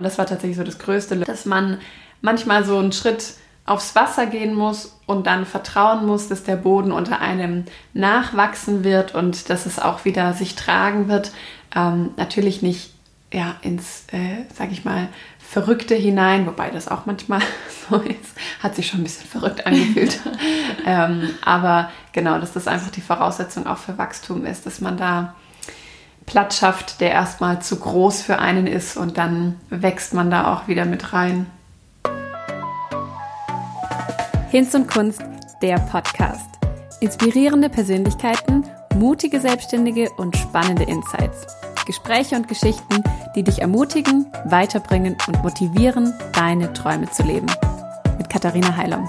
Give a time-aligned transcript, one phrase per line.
[0.00, 1.78] Das war tatsächlich so das Größte, dass man
[2.20, 3.34] manchmal so einen Schritt
[3.66, 9.14] aufs Wasser gehen muss und dann vertrauen muss, dass der Boden unter einem nachwachsen wird
[9.14, 11.30] und dass es auch wieder sich tragen wird.
[11.74, 12.92] Ähm, natürlich nicht
[13.32, 15.08] ja, ins, äh, sag ich mal,
[15.38, 17.40] Verrückte hinein, wobei das auch manchmal
[17.90, 20.20] so ist, hat sich schon ein bisschen verrückt angefühlt.
[20.86, 25.34] ähm, aber genau, dass das einfach die Voraussetzung auch für Wachstum ist, dass man da
[26.30, 30.68] Platz schafft, der erstmal zu groß für einen ist und dann wächst man da auch
[30.68, 31.46] wieder mit rein.
[34.48, 35.20] Hinz und Kunst,
[35.60, 36.46] der Podcast.
[37.00, 38.64] Inspirierende Persönlichkeiten,
[38.94, 41.48] mutige Selbstständige und spannende Insights.
[41.84, 43.02] Gespräche und Geschichten,
[43.34, 47.48] die dich ermutigen, weiterbringen und motivieren, deine Träume zu leben.
[48.18, 49.08] Mit Katharina Heilung.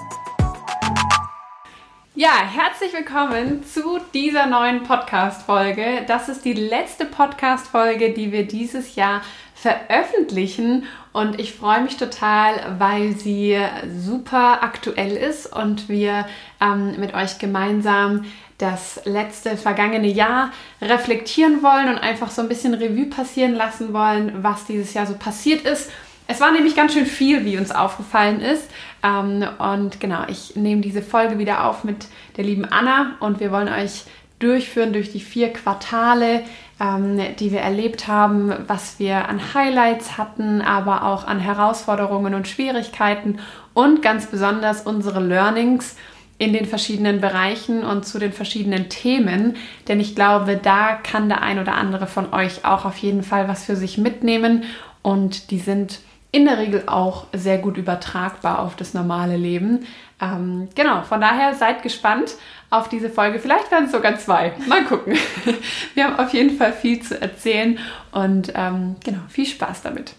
[2.13, 6.03] Ja, herzlich willkommen zu dieser neuen Podcast-Folge.
[6.07, 9.21] Das ist die letzte Podcast-Folge, die wir dieses Jahr
[9.55, 13.57] veröffentlichen und ich freue mich total, weil sie
[13.97, 16.25] super aktuell ist und wir
[16.59, 18.25] ähm, mit euch gemeinsam
[18.57, 24.43] das letzte vergangene Jahr reflektieren wollen und einfach so ein bisschen Revue passieren lassen wollen,
[24.43, 25.89] was dieses Jahr so passiert ist
[26.31, 28.69] es war nämlich ganz schön viel, wie uns aufgefallen ist.
[29.03, 32.07] Ähm, und genau, ich nehme diese Folge wieder auf mit
[32.37, 34.05] der lieben Anna und wir wollen euch
[34.39, 36.43] durchführen durch die vier Quartale,
[36.79, 42.47] ähm, die wir erlebt haben, was wir an Highlights hatten, aber auch an Herausforderungen und
[42.47, 43.39] Schwierigkeiten
[43.73, 45.95] und ganz besonders unsere Learnings
[46.37, 49.57] in den verschiedenen Bereichen und zu den verschiedenen Themen,
[49.87, 53.47] denn ich glaube, da kann der ein oder andere von euch auch auf jeden Fall
[53.47, 54.63] was für sich mitnehmen
[55.03, 55.99] und die sind
[56.31, 59.85] in der Regel auch sehr gut übertragbar auf das normale Leben.
[60.21, 62.35] Ähm, genau, von daher seid gespannt
[62.69, 63.39] auf diese Folge.
[63.39, 64.53] Vielleicht werden es sogar zwei.
[64.67, 65.17] Mal gucken.
[65.93, 67.79] Wir haben auf jeden Fall viel zu erzählen
[68.11, 70.13] und ähm, genau, viel Spaß damit.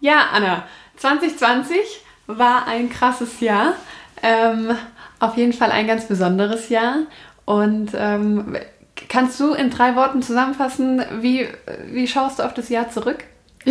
[0.00, 0.64] Ja, Anna,
[0.96, 1.78] 2020
[2.26, 3.74] war ein krasses Jahr.
[4.22, 4.76] Ähm,
[5.20, 6.96] auf jeden Fall ein ganz besonderes Jahr.
[7.44, 8.56] Und ähm,
[9.12, 11.46] Kannst du in drei Worten zusammenfassen, wie,
[11.84, 13.24] wie schaust du auf das Jahr zurück?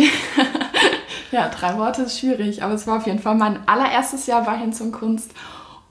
[1.32, 4.56] ja, drei Worte ist schwierig, aber es war auf jeden Fall mein allererstes Jahr bei
[4.56, 5.32] Hinz und Kunst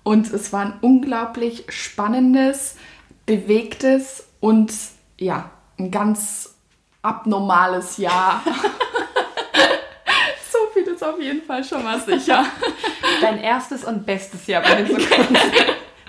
[0.03, 2.78] und es war ein unglaublich spannendes,
[3.25, 4.72] bewegtes und
[5.17, 6.56] ja, ein ganz
[7.01, 8.41] abnormales Jahr.
[10.50, 12.45] so viel ist auf jeden Fall schon mal sicher.
[13.19, 15.44] Dein erstes und bestes Jahr bei Hinz und Kunst.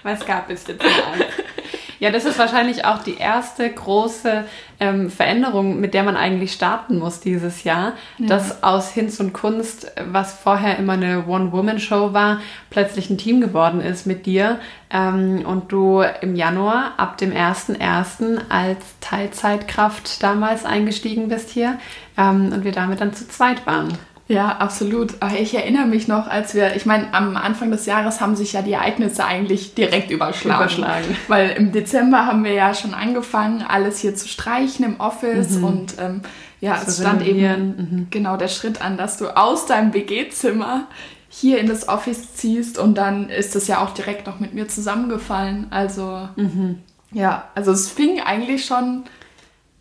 [0.04, 1.26] Was gab es jetzt mal?
[2.02, 4.42] Ja, das ist wahrscheinlich auch die erste große
[4.80, 7.92] ähm, Veränderung, mit der man eigentlich starten muss dieses Jahr.
[8.18, 8.26] Ja.
[8.26, 12.40] Dass aus Hinz und Kunst, was vorher immer eine One-Woman-Show war,
[12.70, 14.58] plötzlich ein Team geworden ist mit dir.
[14.90, 18.40] Ähm, und du im Januar ab dem 1.1.
[18.48, 21.78] als Teilzeitkraft damals eingestiegen bist hier
[22.18, 23.96] ähm, und wir damit dann zu zweit waren.
[24.28, 25.14] Ja, absolut.
[25.38, 28.62] Ich erinnere mich noch, als wir, ich meine, am Anfang des Jahres haben sich ja
[28.62, 30.60] die Ereignisse eigentlich direkt überschlagen.
[30.60, 31.16] Überschlagen.
[31.28, 35.64] Weil im Dezember haben wir ja schon angefangen, alles hier zu streichen im Office mhm.
[35.64, 36.22] und ähm,
[36.60, 38.06] ja, zu es stand eben mhm.
[38.10, 40.86] genau der Schritt an, dass du aus deinem WG-Zimmer
[41.28, 44.68] hier in das Office ziehst und dann ist es ja auch direkt noch mit mir
[44.68, 45.66] zusammengefallen.
[45.70, 46.78] Also mhm.
[47.10, 49.04] ja, also es fing eigentlich schon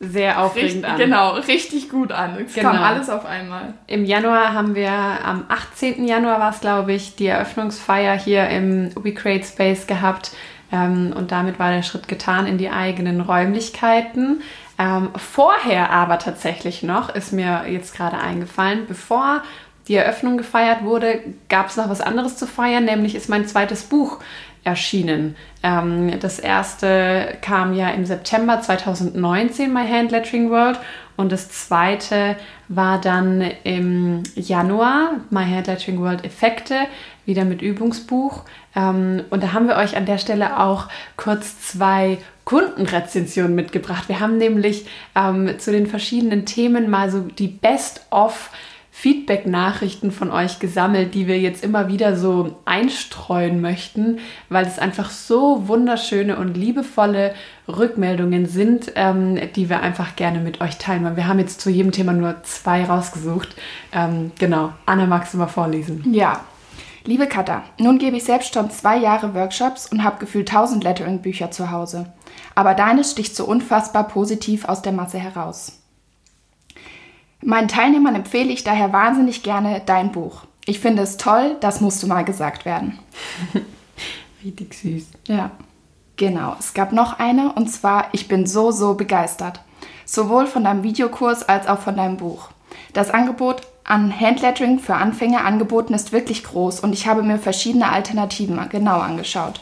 [0.02, 0.98] sehr aufregend richtig, an.
[0.98, 2.36] Genau, richtig gut an.
[2.46, 2.72] Es genau.
[2.72, 3.76] kam alles auf einmal.
[3.86, 6.08] Im Januar haben wir, am 18.
[6.08, 10.32] Januar war es, glaube ich, die Eröffnungsfeier hier im We Create Space gehabt.
[10.72, 14.42] Ähm, und damit war der Schritt getan in die eigenen Räumlichkeiten.
[14.80, 19.44] Ähm, vorher aber tatsächlich noch, ist mir jetzt gerade eingefallen, bevor
[19.88, 23.84] die Eröffnung gefeiert wurde, gab es noch was anderes zu feiern, nämlich ist mein zweites
[23.84, 24.20] Buch
[24.64, 25.36] erschienen.
[25.64, 30.80] Ähm, das erste kam ja im September 2019, My Hand Lettering World,
[31.18, 32.36] und das zweite
[32.68, 36.88] war dann im Januar, My Hand Lettering World Effekte,
[37.26, 38.44] wieder mit Übungsbuch.
[38.76, 44.10] Ähm, und da haben wir euch an der Stelle auch kurz zwei Kundenrezensionen mitgebracht.
[44.10, 48.50] Wir haben nämlich ähm, zu den verschiedenen Themen mal so die Best-of
[48.94, 55.10] Feedback-Nachrichten von euch gesammelt, die wir jetzt immer wieder so einstreuen möchten, weil es einfach
[55.10, 57.34] so wunderschöne und liebevolle
[57.70, 61.06] Rückmeldungen sind, ähm, die wir einfach gerne mit euch teilen.
[61.06, 63.56] Weil wir haben jetzt zu jedem Thema nur zwei rausgesucht.
[63.94, 64.74] Ähm, genau.
[64.86, 66.14] Anna, magst du mal vorlesen?
[66.14, 66.42] Ja.
[67.04, 71.50] Liebe Katha, nun gebe ich selbst schon zwei Jahre Workshops und habe gefühlt tausend Lettering-Bücher
[71.50, 72.14] zu Hause.
[72.54, 75.81] Aber deines sticht so unfassbar positiv aus der Masse heraus.
[77.44, 80.44] Meinen Teilnehmern empfehle ich daher wahnsinnig gerne dein Buch.
[80.66, 83.00] Ich finde es toll, das musste mal gesagt werden.
[84.44, 85.08] Richtig süß.
[85.28, 85.52] Ja.
[86.18, 89.62] Genau, es gab noch eine und zwar, ich bin so, so begeistert.
[90.06, 92.50] Sowohl von deinem Videokurs als auch von deinem Buch.
[92.94, 97.90] Das Angebot an Handlettering für Anfänger angeboten ist wirklich groß und ich habe mir verschiedene
[97.90, 99.62] Alternativen genau angeschaut.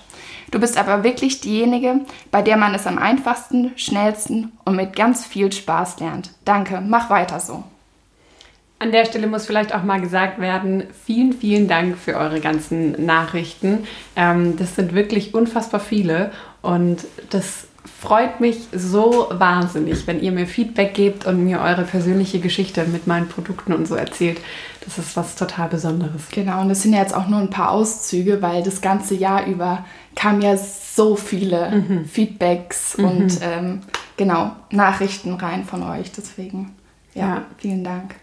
[0.51, 2.01] Du bist aber wirklich diejenige,
[2.31, 6.31] bei der man es am einfachsten, schnellsten und mit ganz viel Spaß lernt.
[6.45, 7.63] Danke, mach weiter so.
[8.81, 13.05] An der Stelle muss vielleicht auch mal gesagt werden, vielen, vielen Dank für eure ganzen
[13.05, 13.85] Nachrichten.
[14.15, 16.31] Ähm, das sind wirklich unfassbar viele
[16.61, 17.67] und das
[17.99, 23.07] freut mich so wahnsinnig, wenn ihr mir Feedback gebt und mir eure persönliche Geschichte mit
[23.07, 24.39] meinen Produkten und so erzählt.
[24.85, 26.29] Das ist was total Besonderes.
[26.31, 29.45] Genau, und das sind ja jetzt auch nur ein paar Auszüge, weil das ganze Jahr
[29.45, 32.05] über kamen ja so viele mhm.
[32.05, 33.05] Feedbacks mhm.
[33.05, 33.81] und ähm,
[34.17, 36.11] genau Nachrichten rein von euch.
[36.11, 36.75] Deswegen,
[37.13, 37.41] ja, ja.
[37.57, 38.15] vielen Dank.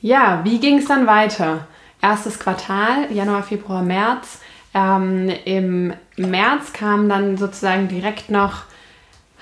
[0.00, 1.66] Ja, wie ging es dann weiter?
[2.02, 4.38] Erstes Quartal, Januar, Februar, März.
[4.72, 8.64] Ähm, Im März kam dann sozusagen direkt noch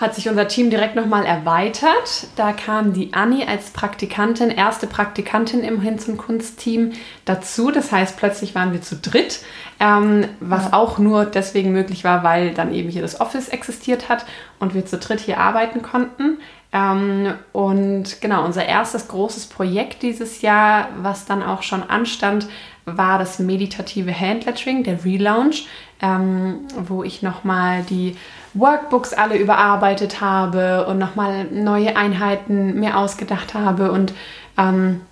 [0.01, 2.29] hat sich unser Team direkt nochmal erweitert.
[2.37, 6.93] Da kam die Anni als Praktikantin, erste Praktikantin im Hinz- und Kunstteam
[7.25, 7.73] dazu.
[7.73, 9.41] Das heißt, plötzlich waren wir zu dritt,
[9.81, 10.73] ähm, was ja.
[10.75, 14.25] auch nur deswegen möglich war, weil dann eben hier das Office existiert hat
[14.61, 16.39] und wir zu dritt hier arbeiten konnten.
[16.73, 22.47] Ähm, und genau, unser erstes großes Projekt dieses Jahr, was dann auch schon anstand,
[22.85, 25.67] war das meditative Handlettering, der Relaunch,
[26.01, 28.17] ähm, wo ich nochmal die
[28.55, 34.13] Workbooks alle überarbeitet habe und nochmal neue Einheiten mir ausgedacht habe und
[34.57, 35.03] ähm,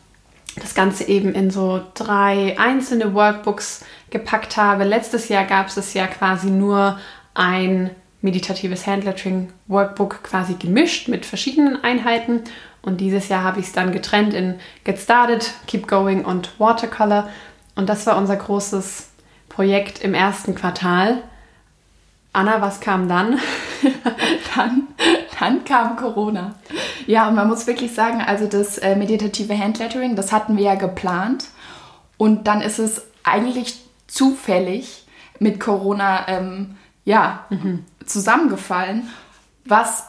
[0.56, 4.84] das Ganze eben in so drei einzelne Workbooks gepackt habe.
[4.84, 6.98] Letztes Jahr gab es ja quasi nur
[7.34, 7.90] ein
[8.22, 12.42] meditatives Handlettering Workbook quasi gemischt mit verschiedenen Einheiten
[12.82, 17.28] und dieses Jahr habe ich es dann getrennt in Get Started, Keep Going und Watercolor
[17.74, 19.10] und das war unser großes
[19.48, 21.22] Projekt im ersten Quartal.
[22.36, 23.40] Anna, was kam dann?
[24.54, 24.88] dann?
[25.40, 26.54] Dann kam Corona.
[27.06, 30.74] Ja, und man muss wirklich sagen, also das äh, meditative Handlettering, das hatten wir ja
[30.74, 31.46] geplant.
[32.18, 35.06] Und dann ist es eigentlich zufällig
[35.38, 37.84] mit Corona ähm, ja, mhm.
[38.04, 39.08] zusammengefallen,
[39.64, 40.04] was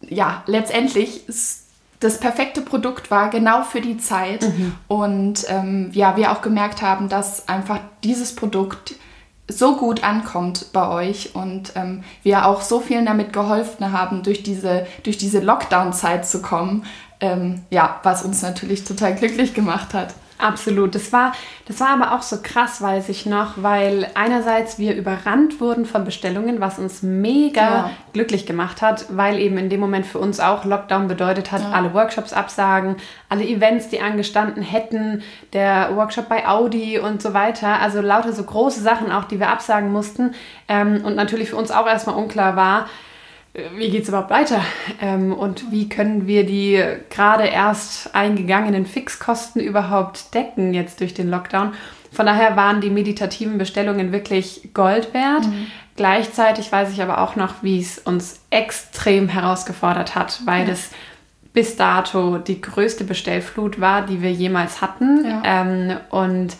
[0.00, 1.26] ja letztendlich
[2.00, 4.42] das perfekte Produkt war, genau für die Zeit.
[4.42, 4.74] Mhm.
[4.88, 8.94] Und ähm, ja, wir auch gemerkt haben, dass einfach dieses Produkt
[9.48, 14.42] so gut ankommt bei euch und ähm, wir auch so vielen damit geholfen haben, durch
[14.42, 16.84] diese, durch diese Lockdown-Zeit zu kommen,
[17.20, 20.14] ähm, ja, was uns natürlich total glücklich gemacht hat.
[20.38, 20.94] Absolut.
[20.94, 21.32] Das war,
[21.66, 26.04] das war aber auch so krass, weiß ich noch, weil einerseits wir überrannt wurden von
[26.04, 27.90] Bestellungen, was uns mega ja.
[28.12, 31.72] glücklich gemacht hat, weil eben in dem Moment für uns auch Lockdown bedeutet hat, ja.
[31.72, 32.96] alle Workshops absagen,
[33.28, 37.80] alle Events, die angestanden hätten, der Workshop bei Audi und so weiter.
[37.80, 40.34] Also lauter so große Sachen auch, die wir absagen mussten.
[40.68, 42.86] Ähm, und natürlich für uns auch erstmal unklar war,
[43.76, 44.62] wie geht es überhaupt weiter?
[45.00, 51.30] Ähm, und wie können wir die gerade erst eingegangenen Fixkosten überhaupt decken jetzt durch den
[51.30, 51.72] Lockdown?
[52.12, 55.46] Von daher waren die meditativen Bestellungen wirklich Gold wert.
[55.46, 55.66] Mhm.
[55.96, 60.68] Gleichzeitig weiß ich aber auch noch, wie es uns extrem herausgefordert hat, weil ja.
[60.68, 60.90] das
[61.52, 65.24] bis dato die größte Bestellflut war, die wir jemals hatten.
[65.24, 65.42] Ja.
[65.44, 66.56] Ähm, und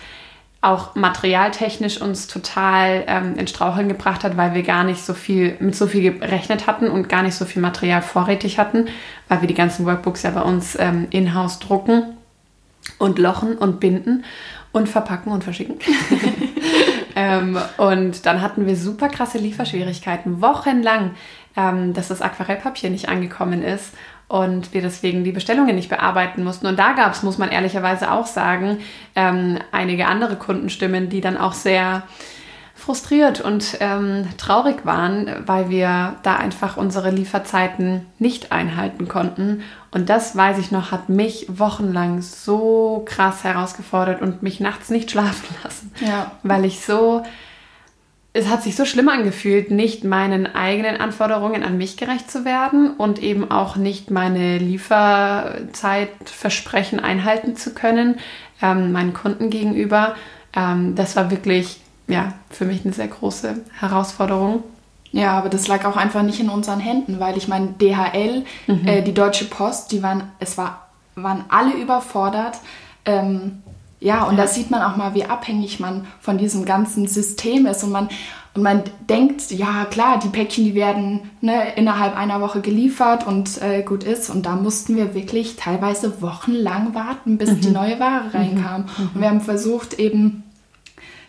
[0.61, 5.57] auch materialtechnisch uns total ähm, in Straucheln gebracht hat, weil wir gar nicht so viel
[5.61, 8.89] mit so viel gerechnet hatten und gar nicht so viel Material vorrätig hatten,
[9.29, 12.17] weil wir die ganzen Workbooks ja bei uns ähm, in-house drucken
[12.99, 14.25] und lochen und binden
[14.73, 15.77] und verpacken und verschicken.
[17.17, 21.13] ähm, und dann hatten wir super krasse Lieferschwierigkeiten, wochenlang,
[21.57, 23.93] ähm, dass das Aquarellpapier nicht angekommen ist
[24.29, 26.67] und wir deswegen die Bestellungen nicht bearbeiten mussten.
[26.67, 28.79] Und da gab es, muss man ehrlicherweise auch sagen,
[29.17, 32.03] ähm, einige andere Kundenstimmen, die dann auch sehr
[32.75, 39.63] frustriert und ähm, traurig waren, weil wir da einfach unsere Lieferzeiten nicht einhalten konnten.
[39.91, 45.11] Und das, weiß ich noch, hat mich wochenlang so krass herausgefordert und mich nachts nicht
[45.11, 46.31] schlafen lassen, ja.
[46.43, 47.25] weil ich so
[48.39, 52.93] es hat sich so schlimm angefühlt, nicht meinen eigenen Anforderungen an mich gerecht zu werden
[52.97, 58.21] und eben auch nicht meine Lieferzeitversprechen einhalten zu können,
[58.63, 60.15] ähm, meinen Kunden gegenüber.
[60.55, 64.63] Ähm, das war wirklich, ja, für mich eine sehr große Herausforderung.
[65.11, 68.87] Ja, aber das lag auch einfach nicht in unseren Händen, weil ich meine, DHL, mhm.
[68.87, 72.61] äh, die Deutsche Post, die waren, es war, waren alle überfordert.
[73.05, 73.65] Ähm,
[74.01, 74.43] ja, und ja.
[74.43, 77.83] da sieht man auch mal, wie abhängig man von diesem ganzen System ist.
[77.83, 78.09] Und man,
[78.55, 83.61] und man denkt, ja klar, die Päckchen, die werden ne, innerhalb einer Woche geliefert und
[83.61, 84.31] äh, gut ist.
[84.31, 87.61] Und da mussten wir wirklich teilweise wochenlang warten, bis mhm.
[87.61, 88.83] die neue Ware reinkam.
[88.83, 89.11] Mhm.
[89.15, 90.45] Und wir haben versucht eben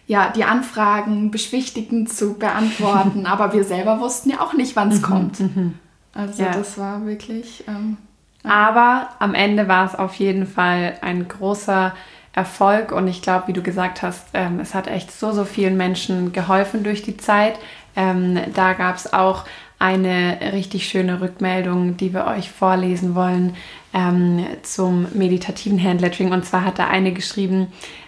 [0.06, 3.26] ja, die Anfragen beschwichtigend zu beantworten.
[3.28, 5.40] Aber wir selber wussten ja auch nicht, wann es mhm, kommt.
[5.40, 5.76] Mhm.
[6.14, 6.52] Also ja.
[6.52, 7.64] das war wirklich.
[7.68, 7.98] Ähm,
[8.44, 11.94] Aber am Ende war es auf jeden Fall ein großer
[12.34, 15.78] Erfolg und ich glaube, wie du gesagt hast, ähm, es hat echt so, so vielen
[15.78, 17.60] Menschen geholfen durch die Zeit.
[17.96, 19.46] Ähm, da gab es auch
[19.80, 23.56] eine richtig schöne Rückmeldung, die wir euch vorlesen wollen
[23.94, 26.32] ähm, zum meditativen Handlettering.
[26.32, 27.68] Und zwar hat da eine geschrieben,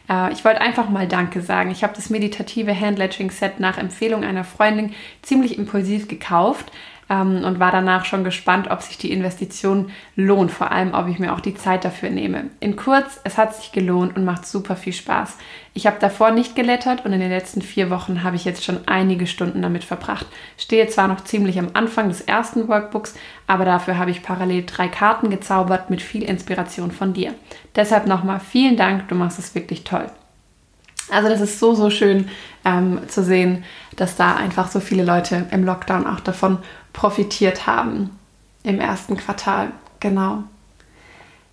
[0.10, 1.72] äh, ich wollte einfach mal Danke sagen.
[1.72, 6.72] Ich habe das meditative Handlettering-Set nach Empfehlung einer Freundin ziemlich impulsiv gekauft
[7.12, 11.20] ähm, und war danach schon gespannt, ob sich die Investition lohnt, vor allem ob ich
[11.20, 12.46] mir auch die Zeit dafür nehme.
[12.62, 15.38] In kurz, es hat sich gelohnt und macht super viel Spaß.
[15.74, 18.88] Ich habe davor nicht gelettert und in den letzten vier Wochen habe ich jetzt schon
[18.88, 20.26] einige Stunden damit verbracht.
[20.58, 23.16] Stehe zwar noch ziemlich am Anfang des ersten Workbooks,
[23.46, 27.34] aber dafür habe ich parallel drei Karten gezaubert mit viel Inspiration von dir.
[27.76, 30.10] Deshalb nochmal vielen Dank, du machst es wirklich toll.
[31.12, 32.30] Also das ist so, so schön
[32.66, 33.64] ähm, zu sehen,
[33.96, 36.60] dass da einfach so viele Leute im Lockdown auch davon
[36.94, 38.18] profitiert haben
[38.64, 39.72] im ersten Quartal.
[40.00, 40.44] Genau.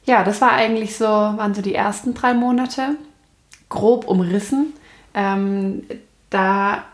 [0.05, 2.97] Ja, das war eigentlich so, waren so die ersten drei Monate,
[3.69, 4.73] grob umrissen.
[5.13, 5.83] Ähm,
[6.31, 6.85] da,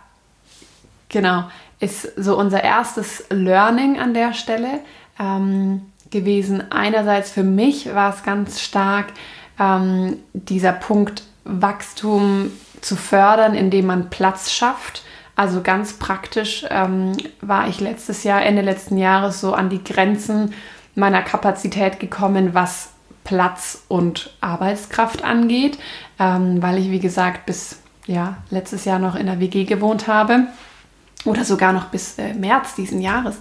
[1.09, 1.45] genau,
[1.81, 4.81] ist so unser erstes Learning an der Stelle
[5.21, 6.73] ähm, gewesen.
[6.73, 9.07] Einerseits für mich war es ganz stark
[9.59, 15.03] ähm, dieser Punkt Wachstum zu fördern, indem man Platz schafft
[15.37, 20.55] also ganz praktisch ähm, war ich letztes Jahr, Ende letzten Jahres so an die Grenzen
[20.95, 22.91] meiner Kapazität gekommen, was
[23.25, 25.79] Platz und Arbeitskraft angeht,
[26.21, 30.47] ähm, weil ich, wie gesagt, bis ja, letztes Jahr noch in der WG gewohnt habe
[31.25, 33.37] oder sogar noch bis äh, März diesen Jahres.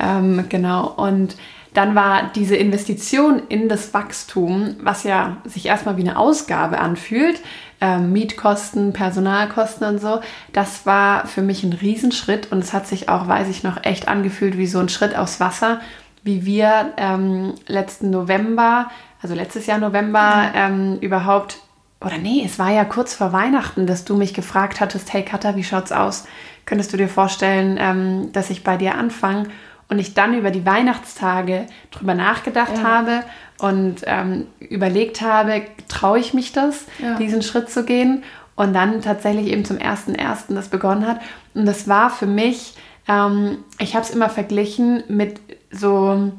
[0.00, 0.88] Ähm, genau.
[0.88, 1.36] Und
[1.78, 7.40] dann war diese Investition in das Wachstum, was ja sich erstmal wie eine Ausgabe anfühlt,
[7.80, 10.20] ähm, Mietkosten, Personalkosten und so.
[10.52, 14.08] Das war für mich ein Riesenschritt und es hat sich auch, weiß ich noch, echt
[14.08, 15.78] angefühlt wie so ein Schritt aufs Wasser,
[16.24, 18.90] wie wir ähm, letzten November,
[19.22, 21.58] also letztes Jahr November, ähm, überhaupt,
[22.00, 25.54] oder nee, es war ja kurz vor Weihnachten, dass du mich gefragt hattest, hey Katha,
[25.54, 26.24] wie schaut's aus?
[26.64, 29.46] Könntest du dir vorstellen, ähm, dass ich bei dir anfange?
[29.88, 32.82] Und ich dann über die Weihnachtstage drüber nachgedacht ja.
[32.82, 33.24] habe
[33.58, 37.16] und ähm, überlegt habe, traue ich mich das, ja.
[37.16, 38.22] diesen Schritt zu gehen?
[38.54, 41.20] Und dann tatsächlich eben zum ersten ersten das begonnen hat.
[41.54, 42.74] Und das war für mich,
[43.06, 45.40] ähm, ich habe es immer verglichen mit
[45.70, 46.32] so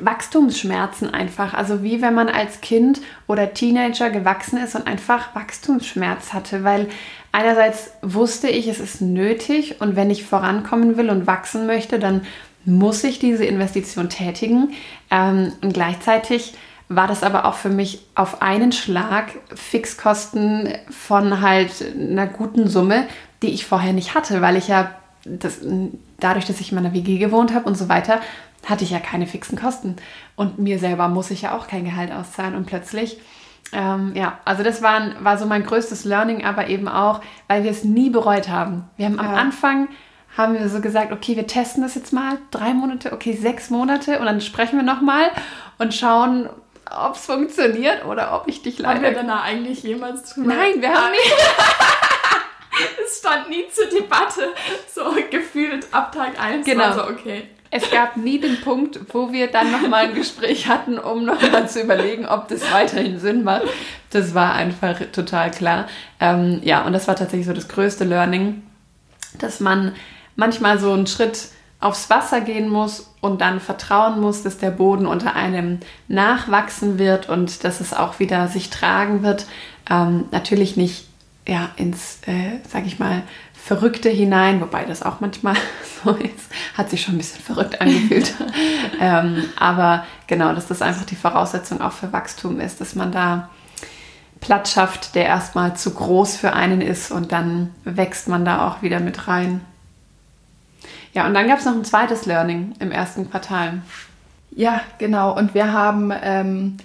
[0.00, 1.54] Wachstumsschmerzen einfach.
[1.54, 6.88] Also wie wenn man als Kind oder Teenager gewachsen ist und einfach Wachstumsschmerz hatte, weil
[7.30, 12.22] einerseits wusste ich, es ist nötig und wenn ich vorankommen will und wachsen möchte, dann
[12.64, 14.70] muss ich diese Investition tätigen.
[15.10, 16.54] Ähm, und gleichzeitig
[16.88, 23.06] war das aber auch für mich auf einen Schlag Fixkosten von halt einer guten Summe,
[23.42, 25.60] die ich vorher nicht hatte, weil ich ja das,
[26.18, 28.20] dadurch, dass ich in meiner WG gewohnt habe und so weiter,
[28.66, 29.96] hatte ich ja keine fixen Kosten.
[30.36, 32.54] Und mir selber muss ich ja auch kein Gehalt auszahlen.
[32.54, 33.18] Und plötzlich,
[33.72, 37.70] ähm, ja, also das war, war so mein größtes Learning, aber eben auch, weil wir
[37.70, 38.84] es nie bereut haben.
[38.96, 39.22] Wir haben ja.
[39.22, 39.88] am Anfang
[40.36, 44.18] haben wir so gesagt, okay, wir testen das jetzt mal, drei Monate, okay, sechs Monate
[44.18, 45.30] und dann sprechen wir nochmal
[45.78, 46.48] und schauen,
[46.90, 48.94] ob es funktioniert oder ob ich dich leider...
[48.96, 50.54] Haben wir danach eigentlich jemals drüber...
[50.54, 51.32] Nein, wir haben nicht...
[53.04, 54.52] es stand nie zur Debatte,
[54.92, 56.84] so gefühlt ab Tag 1 genau.
[56.84, 57.44] Also okay.
[57.74, 61.80] Es gab nie den Punkt, wo wir dann nochmal ein Gespräch hatten, um nochmal zu
[61.80, 63.62] überlegen, ob das weiterhin Sinn macht.
[64.10, 65.88] Das war einfach total klar.
[66.20, 68.62] Ähm, ja, und das war tatsächlich so das größte Learning,
[69.38, 69.94] dass man
[70.36, 71.48] manchmal so einen Schritt
[71.80, 77.28] aufs Wasser gehen muss und dann vertrauen muss, dass der Boden unter einem nachwachsen wird
[77.28, 79.46] und dass es auch wieder sich tragen wird.
[79.90, 81.06] Ähm, natürlich nicht
[81.46, 83.22] ja, ins, äh, sag ich mal,
[83.64, 85.54] Verrückte hinein, wobei das auch manchmal
[86.04, 88.34] so ist, hat sich schon ein bisschen verrückt angefühlt.
[89.00, 93.50] ähm, aber genau, dass das einfach die Voraussetzung auch für Wachstum ist, dass man da
[94.40, 98.82] Platz schafft, der erstmal zu groß für einen ist und dann wächst man da auch
[98.82, 99.60] wieder mit rein.
[101.12, 103.82] Ja, und dann gab es noch ein zweites Learning im ersten Quartal.
[104.50, 105.36] Ja, genau.
[105.36, 106.76] Und wir haben ähm,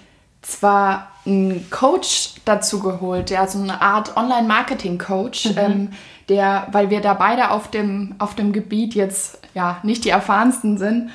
[0.42, 5.58] zwar einen Coach dazu geholt, der so eine Art Online-Marketing-Coach, mhm.
[5.58, 5.90] ähm,
[6.28, 10.78] der, weil wir da beide auf dem, auf dem Gebiet jetzt ja nicht die erfahrensten
[10.78, 11.10] sind.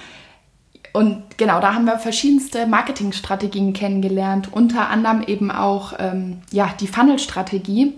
[0.91, 6.87] Und genau, da haben wir verschiedenste Marketingstrategien kennengelernt, unter anderem eben auch ähm, ja, die
[6.87, 7.93] Funnel-Strategie.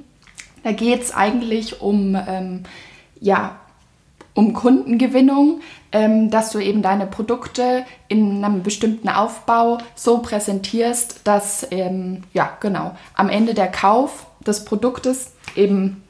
[0.63, 2.63] Da geht es eigentlich um ähm,
[3.19, 3.57] ja,
[4.35, 5.61] um Kundengewinnung,
[5.91, 12.55] ähm, dass du eben deine Produkte in einem bestimmten Aufbau so präsentierst, dass ähm, ja
[12.59, 16.03] genau am Ende der Kauf des Produktes eben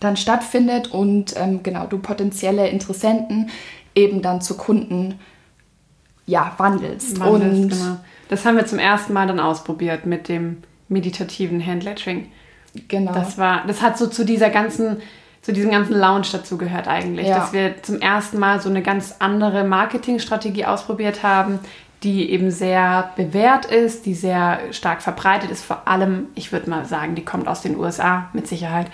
[0.00, 3.50] dann stattfindet und ähm, genau du potenzielle Interessenten
[3.94, 5.18] eben dann zu Kunden
[6.26, 7.18] ja, wandelst.
[7.18, 7.96] wandelst und genau.
[8.28, 12.30] Das haben wir zum ersten Mal dann ausprobiert mit dem meditativen Handlettering.
[12.86, 13.12] Genau.
[13.12, 14.98] Das war, das hat so zu dieser ganzen,
[15.42, 17.38] zu diesem ganzen Lounge dazu gehört eigentlich, ja.
[17.38, 21.60] dass wir zum ersten Mal so eine ganz andere Marketingstrategie ausprobiert haben,
[22.02, 25.64] die eben sehr bewährt ist, die sehr stark verbreitet ist.
[25.64, 28.86] Vor allem, ich würde mal sagen, die kommt aus den USA mit Sicherheit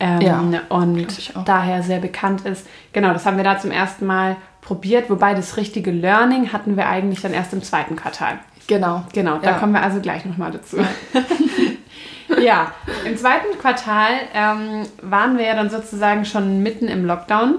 [0.00, 2.66] ähm, ja, und daher sehr bekannt ist.
[2.92, 6.88] Genau, das haben wir da zum ersten Mal probiert, wobei das richtige Learning hatten wir
[6.88, 8.40] eigentlich dann erst im zweiten Quartal.
[8.66, 9.04] Genau.
[9.12, 9.58] Genau, da ja.
[9.58, 10.78] kommen wir also gleich nochmal dazu.
[12.40, 12.72] ja,
[13.04, 17.56] im zweiten Quartal ähm, waren wir ja dann sozusagen schon mitten im Lockdown.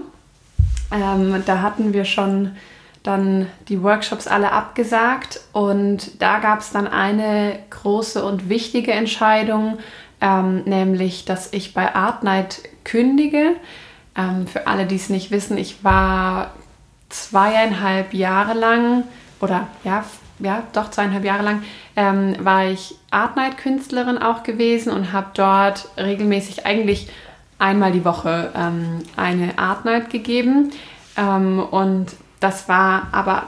[0.91, 2.55] Ähm, da hatten wir schon
[3.03, 9.79] dann die Workshops alle abgesagt und da gab es dann eine große und wichtige Entscheidung,
[10.21, 13.55] ähm, nämlich dass ich bei Art Night kündige.
[14.17, 16.51] Ähm, für alle, die es nicht wissen, ich war
[17.09, 19.03] zweieinhalb Jahre lang
[19.39, 20.03] oder ja,
[20.39, 21.63] ja, doch zweieinhalb Jahre lang
[21.96, 27.10] ähm, war ich Art Night Künstlerin auch gewesen und habe dort regelmäßig eigentlich
[27.58, 30.72] einmal die Woche ähm, eine Art Night gegeben.
[31.17, 32.08] Ähm, und
[32.39, 33.48] das war aber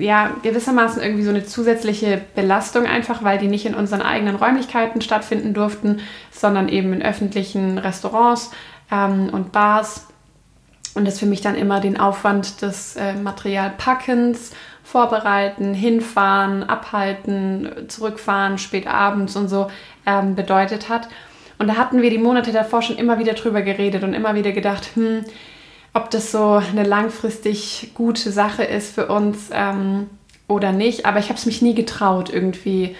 [0.00, 5.00] ja gewissermaßen irgendwie so eine zusätzliche Belastung einfach, weil die nicht in unseren eigenen Räumlichkeiten
[5.00, 6.00] stattfinden durften,
[6.32, 8.50] sondern eben in öffentlichen Restaurants
[8.90, 10.08] ähm, und Bars.
[10.94, 14.50] Und das für mich dann immer den Aufwand des äh, Materialpackens,
[14.82, 19.70] Vorbereiten, hinfahren, abhalten, zurückfahren, spät abends und so
[20.06, 21.08] ähm, bedeutet hat.
[21.58, 24.52] Und da hatten wir die Monate davor schon immer wieder drüber geredet und immer wieder
[24.52, 25.24] gedacht, hm,
[25.94, 30.08] ob das so eine langfristig gute Sache ist für uns ähm,
[30.48, 31.06] oder nicht.
[31.06, 32.96] Aber ich habe es mich nie getraut, irgendwie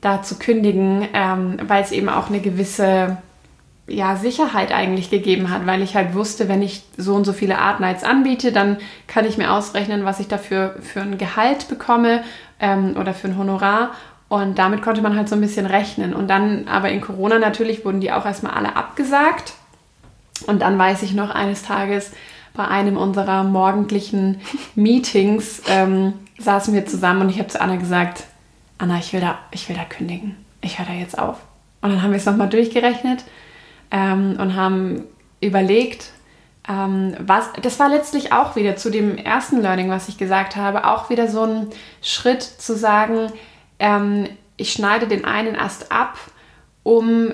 [0.00, 3.16] da zu kündigen, ähm, weil es eben auch eine gewisse
[3.88, 7.58] ja, Sicherheit eigentlich gegeben hat, weil ich halt wusste, wenn ich so und so viele
[7.58, 12.22] Art Nights anbiete, dann kann ich mir ausrechnen, was ich dafür für ein Gehalt bekomme
[12.58, 13.92] ähm, oder für ein Honorar.
[14.28, 16.14] Und damit konnte man halt so ein bisschen rechnen.
[16.14, 19.52] Und dann, aber in Corona natürlich wurden die auch erstmal alle abgesagt.
[20.48, 22.10] Und dann weiß ich noch eines Tages
[22.54, 24.40] bei einem unserer morgendlichen
[24.74, 28.24] Meetings ähm, saßen wir zusammen und ich habe zu Anna gesagt,
[28.78, 30.36] Anna, ich will da, ich will da kündigen.
[30.60, 31.38] Ich höre da jetzt auf.
[31.80, 33.24] Und dann haben wir es nochmal durchgerechnet
[33.90, 35.04] ähm, und haben
[35.40, 36.12] überlegt,
[36.68, 40.86] ähm, was, das war letztlich auch wieder zu dem ersten Learning, was ich gesagt habe,
[40.86, 41.68] auch wieder so ein
[42.02, 43.32] Schritt zu sagen,
[43.78, 46.18] ähm, ich schneide den einen Ast ab,
[46.82, 47.32] um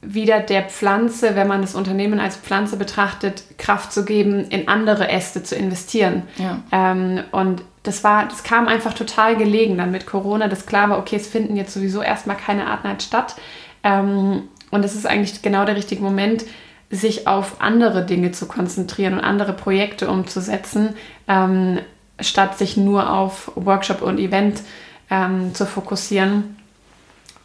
[0.00, 5.08] wieder der Pflanze, wenn man das Unternehmen als Pflanze betrachtet, Kraft zu geben, in andere
[5.08, 6.22] Äste zu investieren.
[6.36, 6.62] Ja.
[6.70, 10.98] Ähm, und das war, das kam einfach total gelegen dann mit Corona, dass klar war,
[10.98, 13.34] okay, es finden jetzt sowieso erstmal keine Art Night statt.
[13.82, 16.44] Ähm, und es ist eigentlich genau der richtige Moment,
[16.90, 20.94] sich auf andere Dinge zu konzentrieren und andere Projekte umzusetzen,
[21.26, 21.80] ähm,
[22.20, 24.62] statt sich nur auf Workshop und Event
[25.10, 26.56] ähm, zu fokussieren.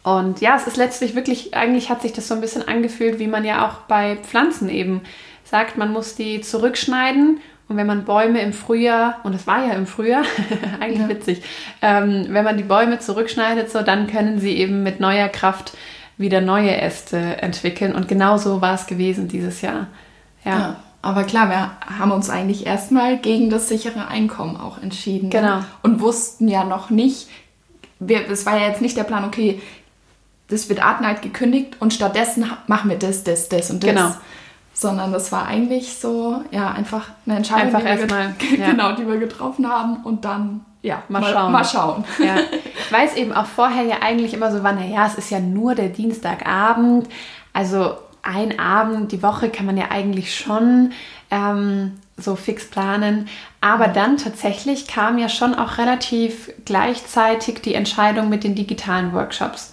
[0.02, 3.26] Und ja, es ist letztlich wirklich, eigentlich hat sich das so ein bisschen angefühlt, wie
[3.26, 5.02] man ja auch bei Pflanzen eben
[5.44, 9.72] sagt, man muss die zurückschneiden und wenn man Bäume im Frühjahr, und es war ja
[9.72, 10.24] im Frühjahr,
[10.80, 11.08] eigentlich ja.
[11.08, 11.42] witzig,
[11.80, 15.74] ähm, wenn man die Bäume zurückschneidet, so dann können sie eben mit neuer Kraft
[16.16, 17.94] wieder neue Äste entwickeln.
[17.94, 19.88] Und genau so war es gewesen dieses Jahr.
[20.44, 20.58] Ja.
[20.58, 20.76] ja.
[21.02, 25.28] Aber klar, wir haben uns eigentlich erstmal gegen das sichere Einkommen auch entschieden.
[25.28, 25.38] Ne?
[25.38, 25.60] Genau.
[25.82, 27.28] Und wussten ja noch nicht,
[28.00, 29.60] es war ja jetzt nicht der Plan, okay,
[30.48, 33.90] das wird Art Night gekündigt und stattdessen machen wir das, das, das und das.
[33.90, 34.10] Genau.
[34.72, 38.70] Sondern das war eigentlich so, ja, einfach eine Entscheidung, einfach die, wir, ja.
[38.70, 41.52] genau, die wir getroffen haben und dann ja, mal, mal schauen.
[41.52, 42.04] Mal schauen.
[42.18, 42.36] Ja.
[42.86, 45.74] Ich weiß eben auch vorher ja eigentlich immer so war, naja, es ist ja nur
[45.74, 47.08] der Dienstagabend.
[47.54, 50.92] Also ein Abend die Woche kann man ja eigentlich schon
[51.30, 53.28] ähm, so fix planen.
[53.62, 59.72] Aber dann tatsächlich kam ja schon auch relativ gleichzeitig die Entscheidung mit den digitalen Workshops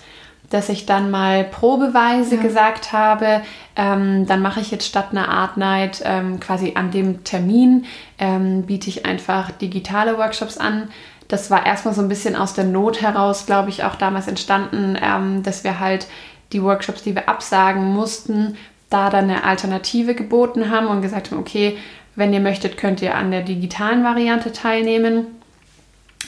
[0.52, 2.42] dass ich dann mal probeweise ja.
[2.42, 3.42] gesagt habe,
[3.76, 7.86] ähm, dann mache ich jetzt statt einer Art Night ähm, quasi an dem Termin,
[8.20, 10.90] ähm, biete ich einfach digitale Workshops an.
[11.30, 14.98] Das war erstmal so ein bisschen aus der Not heraus, glaube ich, auch damals entstanden,
[15.02, 16.08] ähm, dass wir halt
[16.52, 18.58] die Workshops, die wir absagen mussten,
[18.90, 21.78] da dann eine Alternative geboten haben und gesagt haben, okay,
[22.18, 25.28] wenn ihr möchtet, könnt ihr an der digitalen Variante teilnehmen.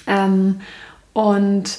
[0.07, 0.61] Ähm,
[1.11, 1.77] und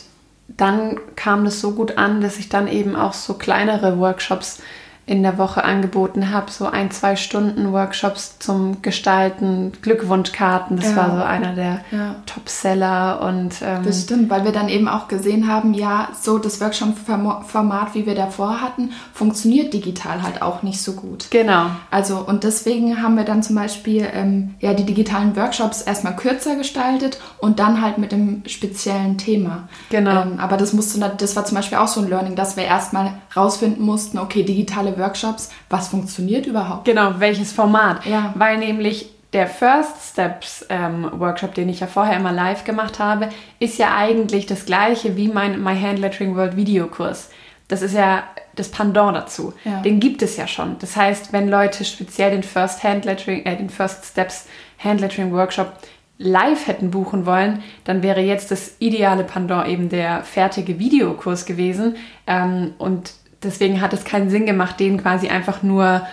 [0.48, 4.62] dann kam das so gut an, dass ich dann eben auch so kleinere Workshops
[5.06, 10.96] in der Woche angeboten habe, so ein, zwei Stunden Workshops zum Gestalten, Glückwunschkarten, das ja.
[10.96, 12.16] war so einer der ja.
[12.24, 16.58] Top-Seller und ähm, das stimmt, weil wir dann eben auch gesehen haben, ja, so das
[16.60, 21.30] Workshop-Format, wie wir davor hatten, funktioniert digital halt auch nicht so gut.
[21.30, 21.66] Genau.
[21.90, 26.56] Also und deswegen haben wir dann zum Beispiel ähm, ja die digitalen Workshops erstmal kürzer
[26.56, 29.68] gestaltet und dann halt mit dem speziellen Thema.
[29.90, 30.22] Genau.
[30.22, 33.12] Ähm, aber das musste, das war zum Beispiel auch so ein Learning, dass wir erstmal
[33.36, 36.84] rausfinden mussten, okay, digitale Workshops, was funktioniert überhaupt?
[36.84, 38.04] Genau, welches Format?
[38.06, 38.32] Ja.
[38.36, 43.28] Weil nämlich der First Steps ähm, Workshop, den ich ja vorher immer live gemacht habe,
[43.58, 47.30] ist ja eigentlich das gleiche wie mein My Hand Lettering World Videokurs.
[47.66, 48.22] Das ist ja
[48.54, 49.52] das Pendant dazu.
[49.64, 49.80] Ja.
[49.80, 50.76] Den gibt es ja schon.
[50.78, 54.46] Das heißt, wenn Leute speziell den First Hand Lettering, äh, den First Steps
[54.78, 55.72] Hand Lettering Workshop
[56.18, 61.96] live hätten buchen wollen, dann wäre jetzt das ideale Pendant eben der fertige Videokurs gewesen.
[62.26, 66.06] Ähm, und deswegen hat es keinen Sinn gemacht, den quasi einfach nur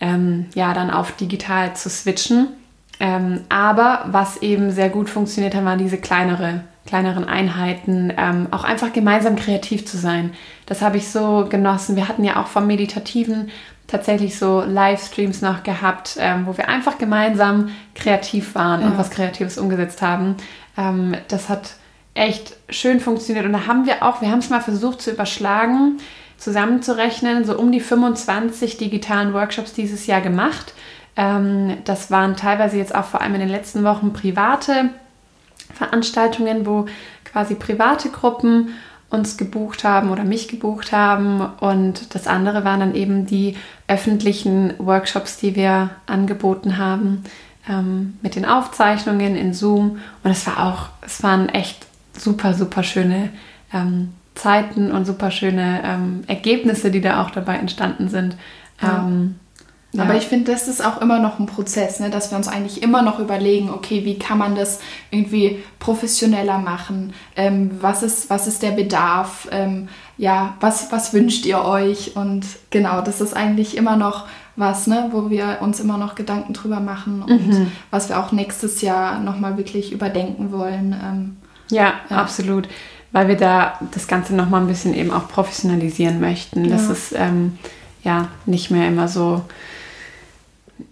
[0.00, 2.48] ähm, ja, dann auf digital zu switchen.
[3.00, 8.64] Ähm, aber was eben sehr gut funktioniert hat, waren diese kleinere, kleineren Einheiten, ähm, auch
[8.64, 10.32] einfach gemeinsam kreativ zu sein.
[10.66, 11.96] Das habe ich so genossen.
[11.96, 13.50] Wir hatten ja auch vom Meditativen
[13.86, 18.88] tatsächlich so Livestreams noch gehabt, ähm, wo wir einfach gemeinsam kreativ waren ja.
[18.88, 20.36] und was Kreatives umgesetzt haben.
[20.76, 21.74] Ähm, das hat
[22.14, 23.46] echt schön funktioniert.
[23.46, 25.98] Und da haben wir auch, wir haben es mal versucht zu überschlagen
[26.38, 30.72] zusammenzurechnen, so um die 25 digitalen Workshops dieses Jahr gemacht.
[31.16, 34.90] Ähm, das waren teilweise jetzt auch vor allem in den letzten Wochen private
[35.74, 36.86] Veranstaltungen, wo
[37.24, 38.70] quasi private Gruppen
[39.10, 41.40] uns gebucht haben oder mich gebucht haben.
[41.60, 47.24] Und das andere waren dann eben die öffentlichen Workshops, die wir angeboten haben
[47.68, 49.98] ähm, mit den Aufzeichnungen in Zoom.
[50.22, 53.30] Und es war auch, es waren echt super, super schöne
[53.72, 58.36] ähm, Zeiten und super schöne ähm, Ergebnisse, die da auch dabei entstanden sind.
[58.80, 59.04] Ja.
[59.06, 59.34] Ähm,
[59.92, 60.02] ja.
[60.02, 62.10] Aber ich finde, das ist auch immer noch ein Prozess, ne?
[62.10, 67.14] dass wir uns eigentlich immer noch überlegen, okay, wie kann man das irgendwie professioneller machen?
[67.36, 69.48] Ähm, was, ist, was ist der Bedarf?
[69.50, 72.16] Ähm, ja, was, was wünscht ihr euch?
[72.16, 75.08] Und genau, das ist eigentlich immer noch was, ne?
[75.10, 77.72] wo wir uns immer noch Gedanken drüber machen und mhm.
[77.90, 80.94] was wir auch nächstes Jahr nochmal wirklich überdenken wollen.
[81.02, 81.36] Ähm,
[81.70, 82.68] ja, ja, absolut
[83.12, 86.70] weil wir da das Ganze nochmal ein bisschen eben auch professionalisieren möchten, ja.
[86.70, 87.58] dass es ähm,
[88.04, 89.42] ja nicht mehr immer so,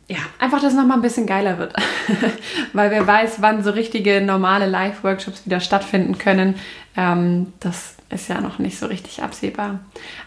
[0.09, 1.75] ja, einfach, dass es nochmal ein bisschen geiler wird,
[2.73, 6.55] weil wer weiß, wann so richtige normale Live-Workshops wieder stattfinden können,
[6.97, 9.81] ähm, das ist ja noch nicht so richtig absehbar.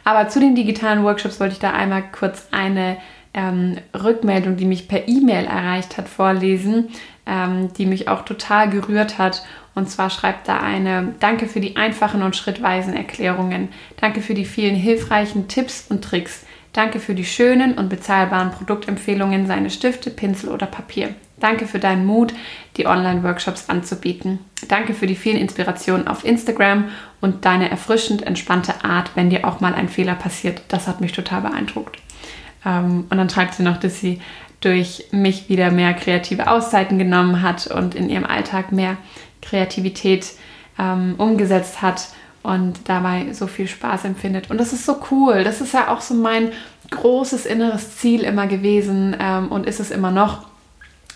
[0.04, 2.98] Aber zu den digitalen Workshops wollte ich da einmal kurz eine
[3.34, 6.90] ähm, Rückmeldung, die mich per E-Mail erreicht hat, vorlesen,
[7.26, 9.44] ähm, die mich auch total gerührt hat
[9.76, 13.70] und zwar schreibt da eine Danke für die einfachen und schrittweisen Erklärungen.
[14.00, 16.46] Danke für die vielen hilfreichen Tipps und Tricks.
[16.74, 21.16] Danke für die schönen und bezahlbaren Produktempfehlungen, seine Stifte, Pinsel oder Papier.
[21.40, 22.34] Danke für deinen Mut,
[22.78, 24.40] die Online-Workshops anzubieten.
[24.68, 26.90] Danke für die vielen Inspirationen auf Instagram
[27.22, 30.62] und deine erfrischend entspannte Art, wenn dir auch mal ein Fehler passiert.
[30.68, 31.98] Das hat mich total beeindruckt.
[32.66, 34.22] Ähm, und dann schreibt sie noch, dass sie
[34.62, 38.98] durch mich wieder mehr kreative Auszeiten genommen hat und in ihrem Alltag mehr
[39.42, 40.34] Kreativität
[40.78, 42.08] ähm, umgesetzt hat
[42.44, 44.50] und dabei so viel Spaß empfindet.
[44.50, 45.44] Und das ist so cool.
[45.44, 46.52] Das ist ja auch so mein
[46.92, 50.48] großes inneres Ziel immer gewesen ähm, und ist es immer noch,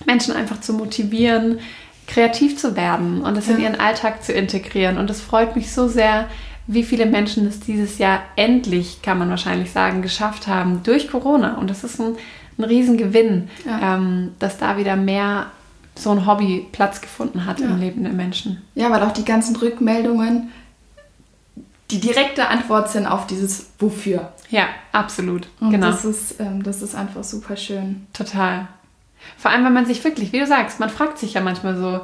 [0.05, 1.59] Menschen einfach zu motivieren,
[2.07, 3.55] kreativ zu werden und es ja.
[3.55, 4.97] in ihren Alltag zu integrieren.
[4.97, 6.27] Und es freut mich so sehr,
[6.67, 11.55] wie viele Menschen es dieses Jahr endlich, kann man wahrscheinlich sagen, geschafft haben durch Corona.
[11.55, 12.15] Und das ist ein,
[12.57, 13.95] ein Riesengewinn, ja.
[13.95, 15.47] ähm, dass da wieder mehr
[15.95, 17.67] so ein Hobby Platz gefunden hat ja.
[17.67, 18.61] im Leben der Menschen.
[18.75, 20.51] Ja, weil auch die ganzen Rückmeldungen
[21.91, 24.31] die direkte Antwort sind auf dieses Wofür.
[24.49, 25.47] Ja, absolut.
[25.59, 25.87] Und genau.
[25.87, 28.07] Das ist, ähm, das ist einfach super schön.
[28.13, 28.67] Total.
[29.37, 32.01] Vor allem, wenn man sich wirklich, wie du sagst, man fragt sich ja manchmal so,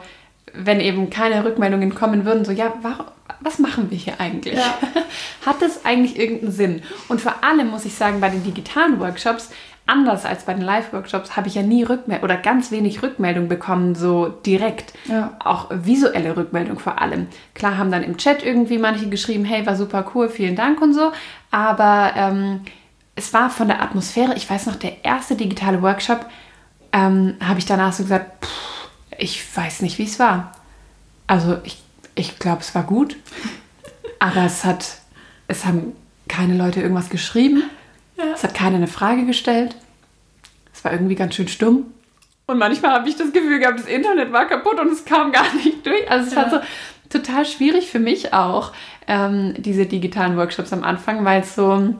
[0.54, 3.06] wenn eben keine Rückmeldungen kommen würden, so, ja, warum,
[3.40, 4.58] was machen wir hier eigentlich?
[4.58, 4.78] Ja.
[5.46, 6.82] Hat das eigentlich irgendeinen Sinn?
[7.08, 9.50] Und vor allem muss ich sagen, bei den digitalen Workshops
[9.90, 13.96] anders als bei den Live-Workshops habe ich ja nie Rückmeldung oder ganz wenig Rückmeldung bekommen,
[13.96, 14.94] so direkt.
[15.06, 15.36] Ja.
[15.44, 17.28] Auch visuelle Rückmeldung vor allem.
[17.56, 20.94] Klar haben dann im Chat irgendwie manche geschrieben, hey, war super cool, vielen Dank und
[20.94, 21.12] so.
[21.52, 22.62] Aber ähm,
[23.16, 26.26] es war von der Atmosphäre, ich weiß noch, der erste digitale Workshop,
[26.94, 30.52] ähm, habe ich danach so gesagt, pff, ich weiß nicht, wie es war.
[31.28, 31.82] Also ich,
[32.16, 33.18] ich glaube, es war gut,
[34.20, 35.00] aber es hat,
[35.48, 35.94] es haben
[36.28, 37.64] keine Leute irgendwas geschrieben.
[38.20, 38.34] Ja.
[38.34, 39.76] Es hat keiner eine Frage gestellt.
[40.74, 41.86] Es war irgendwie ganz schön stumm.
[42.46, 45.54] Und manchmal habe ich das Gefühl gehabt, das Internet war kaputt und es kam gar
[45.56, 46.10] nicht durch.
[46.10, 46.42] Also es ja.
[46.44, 46.60] war so
[47.10, 48.72] total schwierig für mich auch,
[49.08, 51.96] ähm, diese digitalen Workshops am Anfang, weil es so,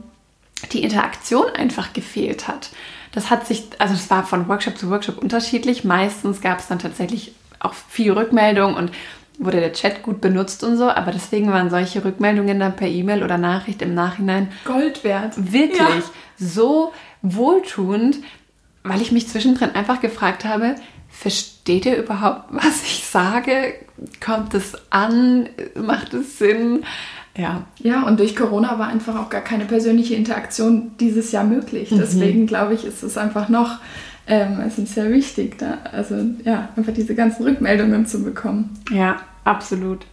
[0.72, 2.70] die Interaktion einfach gefehlt hat.
[3.12, 5.84] Das hat sich, also es war von Workshop zu Workshop unterschiedlich.
[5.84, 8.92] Meistens gab es dann tatsächlich auch viel Rückmeldung und
[9.40, 13.24] wurde der Chat gut benutzt und so, aber deswegen waren solche Rückmeldungen dann per E-Mail
[13.24, 15.52] oder Nachricht im Nachhinein Gold wert.
[15.52, 16.04] Wirklich ja.
[16.38, 18.18] so wohltuend,
[18.84, 20.76] weil ich mich zwischendrin einfach gefragt habe,
[21.10, 23.74] versteht ihr überhaupt, was ich sage?
[24.24, 25.50] Kommt es an?
[25.76, 26.84] Macht es Sinn?
[27.38, 27.64] Ja.
[27.80, 31.92] Ja, und durch Corona war einfach auch gar keine persönliche Interaktion dieses Jahr möglich.
[31.92, 31.98] Mhm.
[31.98, 33.78] Deswegen glaube ich, ist es einfach noch
[34.28, 38.78] ähm, essentiell wichtig, da, also ja, einfach diese ganzen Rückmeldungen zu bekommen.
[38.92, 40.06] Ja, absolut.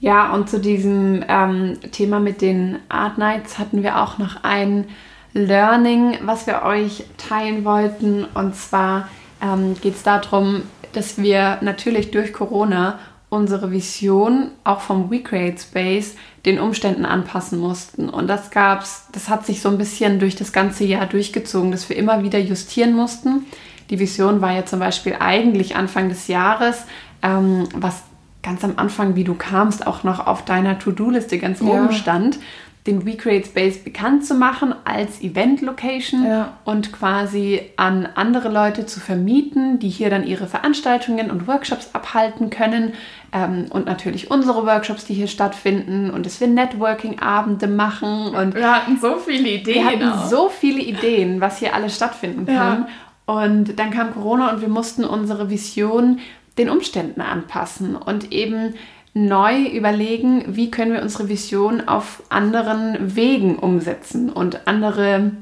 [0.00, 4.86] Ja, und zu diesem ähm, Thema mit den Art Nights hatten wir auch noch ein
[5.32, 8.24] Learning, was wir euch teilen wollten.
[8.34, 9.08] Und zwar
[9.42, 16.14] ähm, geht es darum, dass wir natürlich durch Corona unsere Vision auch vom WeCreate Space
[16.44, 18.08] den Umständen anpassen mussten.
[18.08, 21.88] Und das gab's, das hat sich so ein bisschen durch das ganze Jahr durchgezogen, dass
[21.88, 23.46] wir immer wieder justieren mussten.
[23.90, 26.84] Die Vision war ja zum Beispiel eigentlich Anfang des Jahres,
[27.22, 28.02] ähm, was
[28.46, 31.66] ganz am Anfang, wie du kamst, auch noch auf deiner To-Do-Liste ganz ja.
[31.66, 32.38] oben stand
[32.86, 36.52] den We Create Space bekannt zu machen als Event-Location ja.
[36.64, 42.50] und quasi an andere Leute zu vermieten, die hier dann ihre Veranstaltungen und Workshops abhalten
[42.50, 42.92] können
[43.32, 48.72] ähm, und natürlich unsere Workshops, die hier stattfinden und dass wir Networking-Abende machen und wir
[48.72, 49.74] hatten so viele Ideen.
[49.74, 50.26] Wir hatten auch.
[50.26, 52.86] so viele Ideen, was hier alles stattfinden kann.
[52.86, 52.88] Ja.
[53.26, 56.20] Und dann kam Corona und wir mussten unsere Vision
[56.58, 58.74] den Umständen anpassen und eben
[59.14, 65.32] neu überlegen, wie können wir unsere Vision auf anderen Wegen umsetzen und andere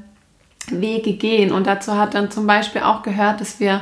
[0.69, 1.51] Wege gehen.
[1.51, 3.81] Und dazu hat dann zum Beispiel auch gehört, dass wir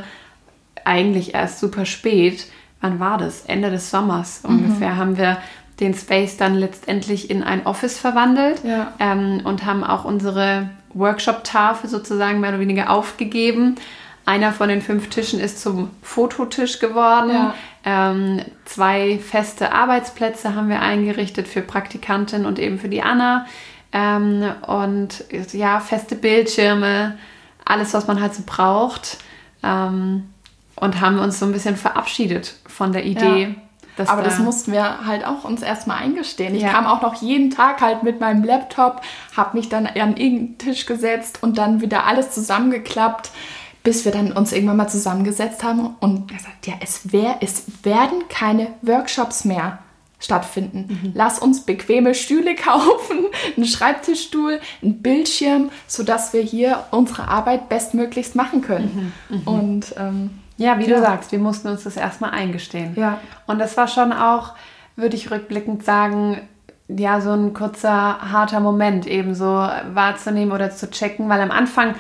[0.84, 2.48] eigentlich erst super spät,
[2.82, 3.44] wann war das?
[3.46, 4.50] Ende des Sommers mhm.
[4.50, 5.38] ungefähr, haben wir
[5.80, 8.94] den Space dann letztendlich in ein Office verwandelt ja.
[9.00, 13.76] ähm, und haben auch unsere Workshop-Tafel sozusagen mehr oder weniger aufgegeben
[14.26, 17.32] einer von den fünf Tischen ist zum Fototisch geworden.
[17.32, 17.54] Ja.
[17.86, 23.46] Ähm, zwei feste Arbeitsplätze haben wir eingerichtet für Praktikantin und eben für die Anna.
[23.92, 27.18] Ähm, und ja, feste Bildschirme,
[27.66, 29.18] alles, was man halt so braucht.
[29.62, 30.30] Ähm,
[30.76, 33.56] und haben uns so ein bisschen verabschiedet von der Idee.
[33.98, 34.06] Ja.
[34.08, 36.56] Aber da das mussten wir halt auch uns erstmal eingestehen.
[36.56, 36.70] Ich ja.
[36.70, 39.02] kam auch noch jeden Tag halt mit meinem Laptop,
[39.38, 43.30] habe mich dann an irgendeinen Tisch gesetzt und dann wieder alles zusammengeklappt
[43.84, 48.28] bis wir dann uns irgendwann mal zusammengesetzt haben und gesagt, ja, es, wär, es werden
[48.30, 49.80] keine Workshops mehr
[50.20, 50.86] stattfinden.
[50.88, 51.12] Mhm.
[51.14, 53.26] Lass uns bequeme Stühle kaufen,
[53.58, 59.14] einen Schreibtischstuhl, einen Bildschirm, sodass wir hier unsere Arbeit bestmöglichst machen können.
[59.30, 59.36] Mhm.
[59.36, 59.48] Mhm.
[59.48, 60.96] Und ähm, ja, wie ja.
[60.96, 62.94] du sagst, wir mussten uns das erstmal eingestehen.
[62.96, 63.20] Ja.
[63.48, 64.54] Und das war schon auch,
[64.96, 66.40] würde ich rückblickend sagen,
[66.88, 71.96] ja, so ein kurzer, harter Moment eben so wahrzunehmen oder zu checken, weil am Anfang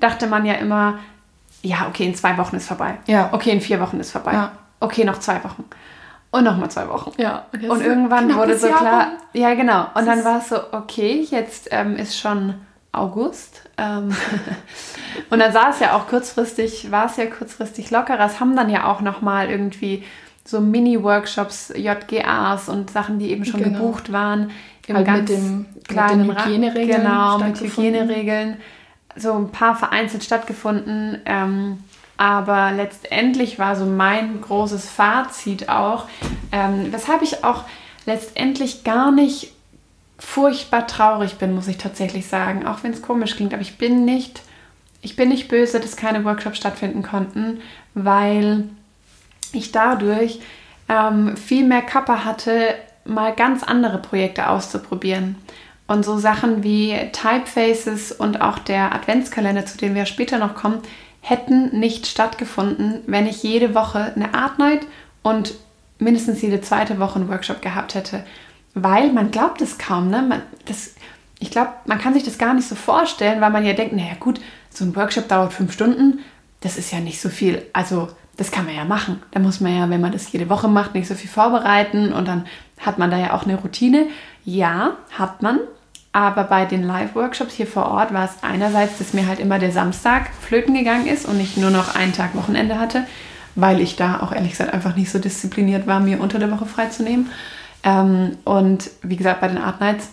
[0.00, 0.98] dachte man ja immer,
[1.62, 2.98] ja, okay, in zwei Wochen ist vorbei.
[3.06, 3.30] Ja.
[3.32, 4.32] Okay, in vier Wochen ist vorbei.
[4.32, 4.52] Ja.
[4.80, 5.64] Okay, noch zwei Wochen.
[6.30, 7.12] Und nochmal zwei Wochen.
[7.20, 7.46] Ja.
[7.52, 9.86] Und, und irgendwann wurde so klar, ja genau.
[9.94, 12.54] Und dann war es so, okay, jetzt ähm, ist schon
[12.92, 13.62] August.
[13.78, 14.14] Ähm,
[15.30, 18.26] und dann sah es ja auch kurzfristig, war es ja kurzfristig lockerer.
[18.26, 20.04] Es haben dann ja auch nochmal irgendwie
[20.44, 23.78] so Mini-Workshops, JGAs und Sachen, die eben schon genau.
[23.78, 24.50] gebucht waren.
[24.86, 27.02] Im halt ganz mit dem kleinen mit den Hygieneregeln.
[27.02, 28.56] Genau, mit Hygieneregeln
[29.18, 31.20] so ein paar vereinzelt stattgefunden.
[31.24, 31.78] Ähm,
[32.16, 36.06] aber letztendlich war so mein großes Fazit auch,
[36.50, 37.64] ähm, weshalb ich auch
[38.06, 39.52] letztendlich gar nicht
[40.18, 44.04] furchtbar traurig bin, muss ich tatsächlich sagen, auch wenn es komisch klingt, aber ich bin
[44.04, 44.42] nicht,
[45.00, 47.60] ich bin nicht böse, dass keine Workshops stattfinden konnten,
[47.94, 48.64] weil
[49.52, 50.40] ich dadurch
[50.88, 55.36] ähm, viel mehr Kappa hatte, mal ganz andere Projekte auszuprobieren.
[55.88, 60.80] Und so Sachen wie Typefaces und auch der Adventskalender, zu dem wir später noch kommen,
[61.20, 64.86] hätten nicht stattgefunden, wenn ich jede Woche eine Art Night
[65.22, 65.54] und
[65.98, 68.24] mindestens jede zweite Woche einen Workshop gehabt hätte.
[68.74, 70.22] Weil man glaubt es kaum, ne?
[70.22, 70.94] Man, das,
[71.40, 74.14] ich glaube, man kann sich das gar nicht so vorstellen, weil man ja denkt, naja
[74.20, 76.20] gut, so ein Workshop dauert fünf Stunden,
[76.60, 77.64] das ist ja nicht so viel.
[77.72, 79.22] Also das kann man ja machen.
[79.32, 82.28] Da muss man ja, wenn man das jede Woche macht, nicht so viel vorbereiten und
[82.28, 82.46] dann
[82.78, 84.06] hat man da ja auch eine Routine.
[84.44, 85.58] Ja, hat man,
[86.18, 89.70] aber bei den Live-Workshops hier vor Ort war es einerseits, dass mir halt immer der
[89.70, 93.06] Samstag flöten gegangen ist und ich nur noch einen Tag Wochenende hatte,
[93.54, 96.66] weil ich da auch ehrlich gesagt einfach nicht so diszipliniert war, mir unter der Woche
[96.66, 97.30] freizunehmen.
[97.84, 100.10] Ähm, und wie gesagt, bei den Art Nights,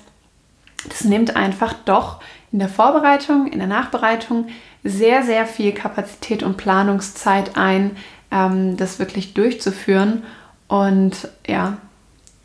[0.88, 2.20] das nimmt einfach doch
[2.52, 4.50] in der Vorbereitung, in der Nachbereitung
[4.84, 7.98] sehr, sehr viel Kapazität und Planungszeit ein,
[8.30, 10.22] ähm, das wirklich durchzuführen.
[10.68, 11.78] Und ja,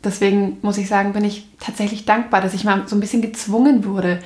[0.03, 3.85] deswegen muss ich sagen, bin ich tatsächlich dankbar, dass ich mal so ein bisschen gezwungen
[3.85, 4.19] wurde,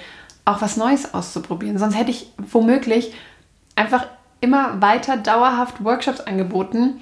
[0.45, 1.77] auch was Neues auszuprobieren.
[1.77, 3.13] Sonst hätte ich womöglich
[3.75, 4.07] einfach
[4.41, 7.01] immer weiter dauerhaft Workshops angeboten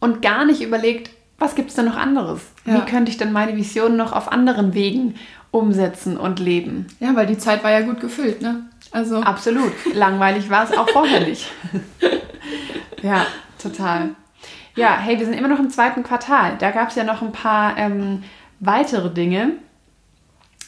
[0.00, 2.42] und gar nicht überlegt, was gibt es denn noch anderes?
[2.64, 2.76] Ja.
[2.76, 5.14] Wie könnte ich denn meine Vision noch auf anderen Wegen
[5.50, 6.86] umsetzen und leben?
[7.00, 8.66] Ja, weil die Zeit war ja gut gefüllt, ne?
[8.90, 9.20] Also.
[9.20, 9.72] Absolut.
[9.94, 11.50] Langweilig war es auch vorher nicht.
[13.02, 13.26] ja,
[13.60, 14.10] total.
[14.76, 16.56] Ja, hey, wir sind immer noch im zweiten Quartal.
[16.58, 18.24] Da gab es ja noch ein paar ähm,
[18.58, 19.52] weitere Dinge.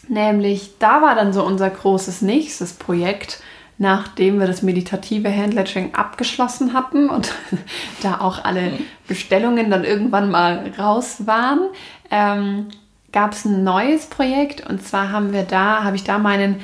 [0.08, 3.42] Nämlich, da war dann so unser großes nächstes Projekt,
[3.78, 7.34] nachdem wir das meditative Handlettering abgeschlossen hatten und
[8.02, 11.68] da auch alle Bestellungen dann irgendwann mal raus waren,
[12.12, 12.68] ähm,
[13.12, 16.60] gab es ein neues Projekt und zwar haben wir da, habe ich da meinen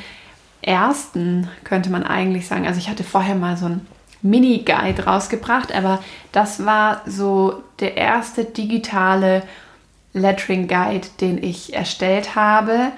[0.61, 3.87] ersten, könnte man eigentlich sagen, also ich hatte vorher mal so ein
[4.23, 9.43] Mini-Guide rausgebracht, aber das war so der erste digitale
[10.15, 12.93] Lettering Guide, den ich erstellt habe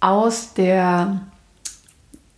[0.00, 1.20] aus der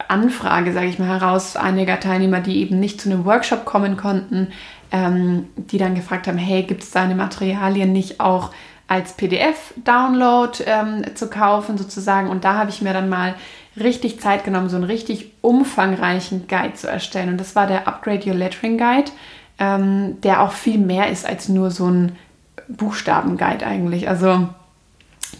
[0.06, 4.48] Anfrage, sage ich mal, heraus einiger Teilnehmer, die eben nicht zu einem Workshop kommen konnten,
[4.90, 8.50] ähm, die dann gefragt haben, hey, gibt es deine Materialien nicht auch
[8.86, 12.30] als PDF-Download ähm, zu kaufen sozusagen?
[12.30, 13.34] Und da habe ich mir dann mal
[13.80, 17.30] richtig Zeit genommen, so einen richtig umfangreichen Guide zu erstellen.
[17.30, 19.10] Und das war der Upgrade Your Lettering Guide,
[19.58, 22.12] ähm, der auch viel mehr ist als nur so ein
[22.68, 24.08] Buchstabenguide eigentlich.
[24.08, 24.48] Also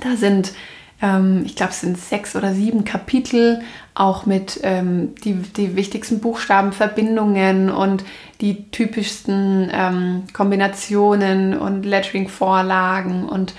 [0.00, 0.52] da sind
[1.00, 3.62] ähm, ich glaube, es sind sechs oder sieben Kapitel,
[3.94, 8.04] auch mit ähm, die, die wichtigsten Buchstabenverbindungen und
[8.40, 13.28] die typischsten ähm, Kombinationen und Lettering-Vorlagen.
[13.28, 13.54] Und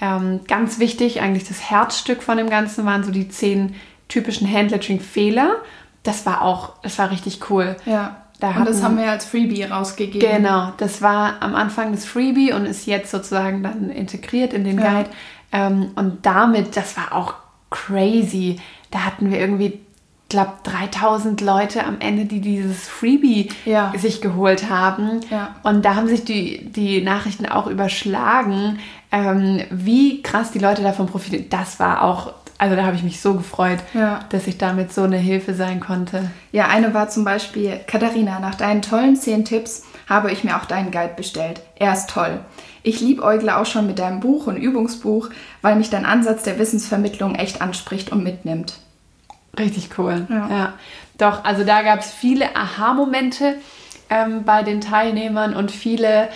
[0.00, 3.74] ähm, ganz wichtig, eigentlich das Herzstück von dem Ganzen waren so die zehn
[4.08, 5.56] typischen Handlettering-Fehler.
[6.02, 7.76] Das war auch, das war richtig cool.
[7.86, 8.16] Ja.
[8.40, 10.28] Da und das haben wir als Freebie rausgegeben.
[10.28, 14.76] Genau, das war am Anfang das Freebie und ist jetzt sozusagen dann integriert in den
[14.76, 15.08] Guide.
[15.52, 17.34] Ähm, und damit, das war auch
[17.70, 18.56] crazy.
[18.90, 19.80] Da hatten wir irgendwie,
[20.28, 23.92] glaube 3000 Leute am Ende, die dieses Freebie ja.
[23.96, 25.20] sich geholt haben.
[25.30, 25.54] Ja.
[25.62, 28.78] Und da haben sich die, die Nachrichten auch überschlagen,
[29.12, 31.46] ähm, wie krass die Leute davon profitieren.
[31.50, 34.20] Das war auch also da habe ich mich so gefreut, ja.
[34.30, 36.30] dass ich damit so eine Hilfe sein konnte.
[36.52, 40.64] Ja, eine war zum Beispiel, Katharina, nach deinen tollen 10 Tipps habe ich mir auch
[40.64, 41.60] deinen Guide bestellt.
[41.76, 42.40] Er ist toll.
[42.82, 45.30] Ich liebäugle auch schon mit deinem Buch und Übungsbuch,
[45.62, 48.74] weil mich dein Ansatz der Wissensvermittlung echt anspricht und mitnimmt.
[49.58, 50.26] Richtig cool.
[50.28, 50.48] Ja.
[50.48, 50.72] ja.
[51.18, 53.56] Doch, also da gab es viele Aha-Momente
[54.10, 56.28] ähm, bei den Teilnehmern und viele,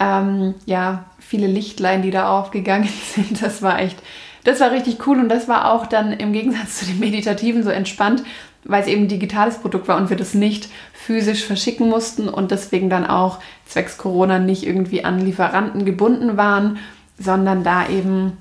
[0.00, 3.42] ähm, ja, viele Lichtlein, die da aufgegangen sind.
[3.42, 3.98] Das war echt,
[4.44, 7.70] das war richtig cool und das war auch dann im Gegensatz zu dem Meditativen so
[7.70, 8.22] entspannt,
[8.64, 12.50] weil es eben ein digitales Produkt war und wir das nicht physisch verschicken mussten und
[12.50, 16.78] deswegen dann auch zwecks Corona nicht irgendwie an Lieferanten gebunden waren,
[17.18, 18.38] sondern da eben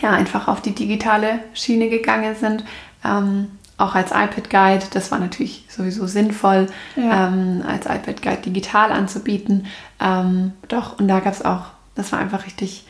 [0.00, 2.64] ja einfach auf die digitale Schiene gegangen sind.
[3.04, 7.28] Ähm, auch als iPad Guide, das war natürlich sowieso sinnvoll, ja.
[7.28, 9.66] ähm, als iPad Guide digital anzubieten.
[10.00, 12.86] Ähm, doch, und da gab es auch, das war einfach richtig,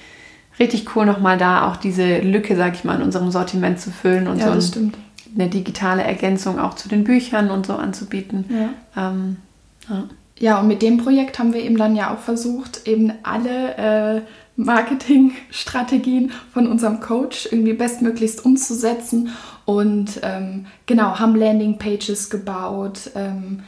[0.58, 4.28] richtig cool, nochmal da auch diese Lücke, sag ich mal, in unserem Sortiment zu füllen
[4.28, 4.96] und ja, so ein, stimmt
[5.34, 8.44] eine digitale Ergänzung auch zu den Büchern und so anzubieten.
[8.48, 9.10] Ja.
[9.10, 9.36] Ähm,
[9.88, 10.04] ja.
[10.38, 10.60] ja.
[10.60, 14.22] und mit dem Projekt haben wir eben dann ja auch versucht, eben alle äh,
[14.56, 19.30] Marketingstrategien von unserem Coach irgendwie bestmöglichst umzusetzen
[19.64, 23.10] und ähm, genau, haben Landingpages gebaut.
[23.16, 23.64] Ähm,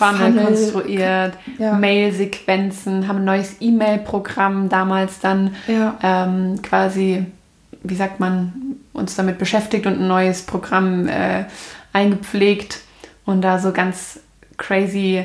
[0.00, 1.74] Funnel, Funnel konstruiert, ja.
[1.74, 5.98] Mail-Sequenzen, haben ein neues E-Mail-Programm damals dann ja.
[6.02, 7.26] ähm, quasi,
[7.82, 8.52] wie sagt man,
[8.92, 11.44] uns damit beschäftigt und ein neues Programm äh,
[11.92, 12.80] eingepflegt
[13.24, 14.20] und da so ganz
[14.56, 15.24] crazy,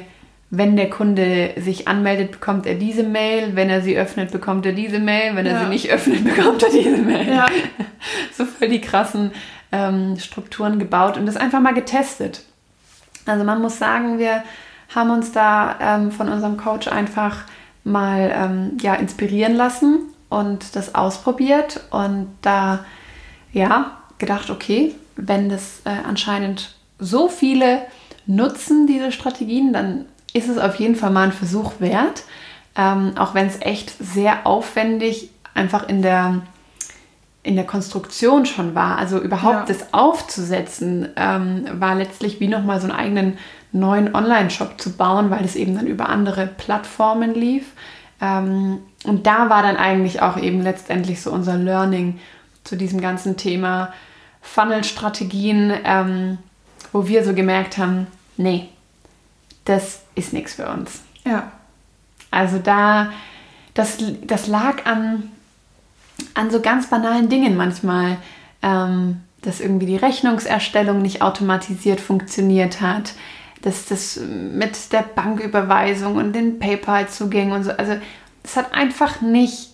[0.49, 4.73] wenn der Kunde sich anmeldet, bekommt er diese Mail, wenn er sie öffnet, bekommt er
[4.73, 5.53] diese Mail, wenn ja.
[5.53, 7.27] er sie nicht öffnet, bekommt er diese Mail.
[7.27, 7.47] Ja.
[8.37, 9.31] so voll die krassen
[9.71, 12.43] ähm, Strukturen gebaut und das einfach mal getestet.
[13.25, 14.43] Also man muss sagen, wir
[14.95, 17.43] haben uns da ähm, von unserem Coach einfach
[17.83, 22.85] mal ähm, ja, inspirieren lassen und das ausprobiert und da
[23.51, 27.81] ja, gedacht, okay, wenn das äh, anscheinend so viele
[28.25, 32.23] nutzen, diese Strategien, dann ist es auf jeden Fall mal ein Versuch wert.
[32.75, 36.41] Ähm, auch wenn es echt sehr aufwendig einfach in der,
[37.41, 38.97] in der Konstruktion schon war.
[38.97, 39.75] Also überhaupt ja.
[39.75, 43.37] das aufzusetzen, ähm, war letztlich wie nochmal so einen eigenen
[43.75, 47.73] neuen Online-Shop zu bauen, weil es eben dann über andere Plattformen lief.
[48.21, 52.19] Ähm, und da war dann eigentlich auch eben letztendlich so unser Learning,
[52.63, 53.93] zu diesem ganzen Thema
[54.41, 56.39] Funnel-Strategien, ähm,
[56.91, 58.07] wo wir so gemerkt haben,
[58.37, 58.69] nee,
[59.65, 61.01] das ist nichts für uns.
[61.25, 61.51] Ja.
[62.31, 63.11] Also da,
[63.75, 65.31] das, das lag an,
[66.33, 68.17] an so ganz banalen Dingen manchmal.
[68.63, 73.13] Ähm, dass irgendwie die Rechnungserstellung nicht automatisiert funktioniert hat,
[73.61, 77.93] dass das mit der Banküberweisung und den PayPal-Zugängen und so, also
[78.43, 79.71] es hat einfach nicht,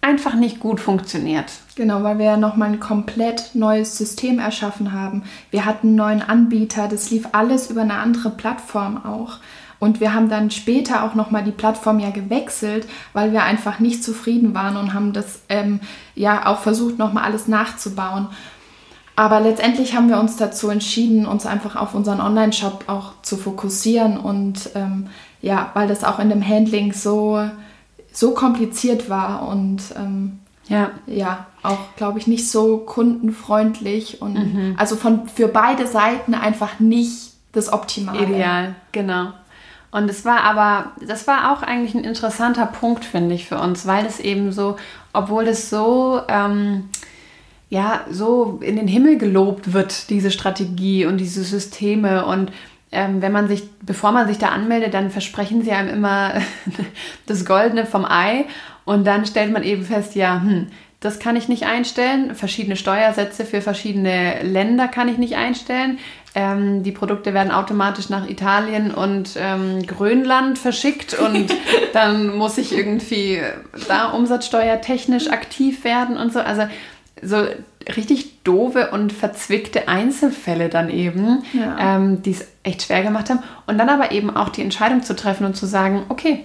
[0.00, 1.52] einfach nicht gut funktioniert.
[1.74, 5.24] Genau, weil wir ja nochmal ein komplett neues System erschaffen haben.
[5.50, 9.38] Wir hatten einen neuen Anbieter, das lief alles über eine andere Plattform auch.
[9.82, 14.04] Und wir haben dann später auch nochmal die Plattform ja gewechselt, weil wir einfach nicht
[14.04, 15.80] zufrieden waren und haben das ähm,
[16.14, 18.28] ja auch versucht, nochmal alles nachzubauen.
[19.14, 24.16] Aber letztendlich haben wir uns dazu entschieden, uns einfach auf unseren Online-Shop auch zu fokussieren
[24.16, 25.08] und ähm,
[25.42, 27.46] ja, weil das auch in dem Handling so,
[28.12, 30.38] so kompliziert war und ähm,
[30.68, 30.90] ja.
[31.06, 34.76] ja, auch glaube ich nicht so kundenfreundlich und mhm.
[34.78, 38.24] also von für beide Seiten einfach nicht das Optimale.
[38.24, 39.32] Ideal, genau.
[39.90, 43.86] Und es war aber, das war auch eigentlich ein interessanter Punkt, finde ich, für uns,
[43.86, 44.76] weil es eben so,
[45.12, 46.88] obwohl es so ähm,
[47.72, 52.52] ja so in den Himmel gelobt wird, diese Strategie und diese Systeme und
[52.94, 56.34] ähm, wenn man sich, bevor man sich da anmeldet, dann versprechen sie einem immer
[57.26, 58.44] das Goldene vom Ei
[58.84, 60.66] und dann stellt man eben fest, ja, hm,
[61.00, 62.34] das kann ich nicht einstellen.
[62.34, 65.98] Verschiedene Steuersätze für verschiedene Länder kann ich nicht einstellen.
[66.34, 71.46] Ähm, die Produkte werden automatisch nach Italien und ähm, Grönland verschickt und
[71.94, 73.40] dann muss ich irgendwie
[73.88, 76.40] da umsatzsteuertechnisch aktiv werden und so.
[76.40, 76.64] Also
[77.22, 77.46] so
[77.96, 81.96] richtig doofe und verzwickte Einzelfälle dann eben, ja.
[81.96, 83.40] ähm, die es echt schwer gemacht haben.
[83.66, 86.44] Und dann aber eben auch die Entscheidung zu treffen und zu sagen, okay,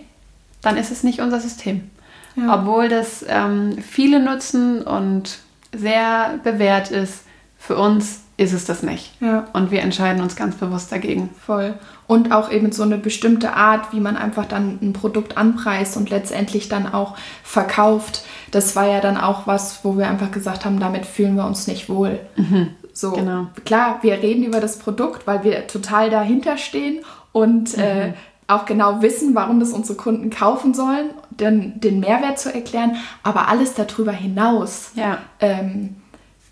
[0.61, 1.89] dann ist es nicht unser System.
[2.35, 2.55] Ja.
[2.55, 5.39] Obwohl das ähm, viele nutzen und
[5.75, 7.23] sehr bewährt ist,
[7.57, 9.19] für uns ist es das nicht.
[9.19, 9.47] Ja.
[9.53, 11.31] Und wir entscheiden uns ganz bewusst dagegen.
[11.45, 11.73] Voll.
[12.07, 16.09] Und auch eben so eine bestimmte Art, wie man einfach dann ein Produkt anpreist und
[16.09, 20.79] letztendlich dann auch verkauft das war ja dann auch was, wo wir einfach gesagt haben,
[20.79, 22.19] damit fühlen wir uns nicht wohl.
[22.35, 22.71] Mhm.
[22.93, 23.47] So, genau.
[23.65, 28.13] klar, wir reden über das Produkt, weil wir total dahinter stehen und äh, mhm.
[28.13, 28.13] äh,
[28.47, 33.49] auch genau wissen, warum das unsere Kunden kaufen sollen, den, den Mehrwert zu erklären, aber
[33.49, 34.91] alles darüber hinaus.
[34.95, 35.19] Ja.
[35.41, 35.97] Ähm,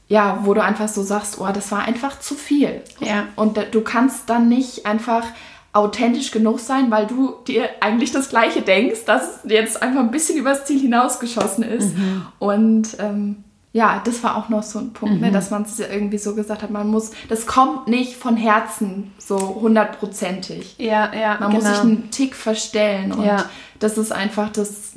[0.08, 2.82] ja, wo du einfach so sagst, oh, das war einfach zu viel.
[3.00, 3.28] Ja.
[3.36, 5.26] Und du kannst dann nicht einfach
[5.74, 10.12] authentisch genug sein, weil du dir eigentlich das Gleiche denkst, dass es jetzt einfach ein
[10.12, 11.98] bisschen übers Ziel hinausgeschossen ist.
[11.98, 12.26] Mhm.
[12.40, 13.44] Und ähm,
[13.74, 15.26] ja, das war auch noch so ein Punkt, ne, mhm.
[15.26, 19.12] ne, dass man es irgendwie so gesagt hat, man muss, das kommt nicht von Herzen
[19.18, 20.76] so hundertprozentig.
[20.78, 21.38] Ja, ja.
[21.42, 21.56] Man genau.
[21.56, 21.82] muss sich genau.
[21.82, 23.50] einen Tick verstellen und ja.
[23.80, 24.94] das ist einfach, das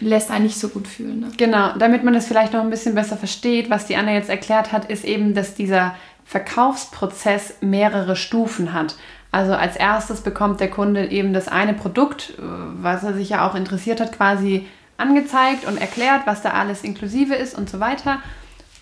[0.00, 1.20] lässt einen nicht so gut fühlen.
[1.20, 1.28] Ne?
[1.36, 4.72] Genau, damit man das vielleicht noch ein bisschen besser versteht, was die Anna jetzt erklärt
[4.72, 8.96] hat, ist eben, dass dieser Verkaufsprozess mehrere Stufen hat.
[9.30, 13.48] Also als erstes bekommt der Kunde eben das eine Produkt, äh, was er sich ja
[13.48, 14.66] auch interessiert hat, quasi
[14.96, 18.20] angezeigt und erklärt, was da alles inklusive ist und so weiter.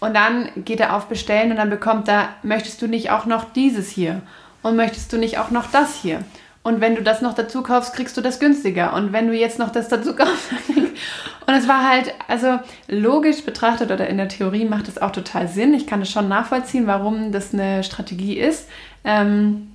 [0.00, 3.52] Und dann geht er auf Bestellen und dann bekommt er, möchtest du nicht auch noch
[3.52, 4.22] dieses hier?
[4.62, 6.24] Und möchtest du nicht auch noch das hier?
[6.64, 8.94] Und wenn du das noch dazu kaufst, kriegst du das günstiger.
[8.94, 10.50] Und wenn du jetzt noch das dazu kaufst,
[11.46, 12.58] und es war halt, also
[12.88, 15.74] logisch betrachtet oder in der Theorie macht es auch total Sinn.
[15.74, 18.66] Ich kann es schon nachvollziehen, warum das eine Strategie ist.
[19.04, 19.72] Ähm,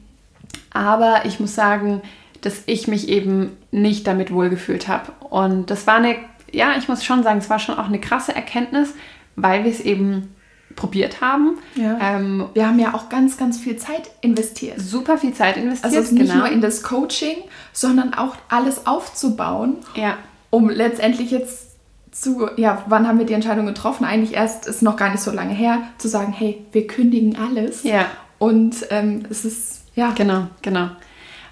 [0.74, 2.02] aber ich muss sagen,
[2.42, 5.12] dass ich mich eben nicht damit wohlgefühlt habe.
[5.30, 6.16] Und das war eine,
[6.52, 8.96] ja, ich muss schon sagen, es war schon auch eine krasse Erkenntnis,
[9.36, 10.34] weil wir es eben
[10.76, 11.58] probiert haben.
[11.76, 11.98] Ja.
[12.02, 14.80] Ähm, wir haben ja auch ganz, ganz viel Zeit investiert.
[14.80, 15.96] Super viel Zeit investiert.
[15.96, 16.40] Also nicht genau.
[16.40, 17.38] nur in das Coaching,
[17.74, 20.18] sondern auch alles aufzubauen, ja.
[20.50, 21.70] um letztendlich jetzt
[22.12, 24.06] zu, ja, wann haben wir die Entscheidung getroffen?
[24.06, 27.84] Eigentlich erst, ist noch gar nicht so lange her, zu sagen, hey, wir kündigen alles.
[27.84, 28.06] Ja.
[28.40, 30.14] Und ähm, es ist ja.
[30.16, 30.90] Genau, genau.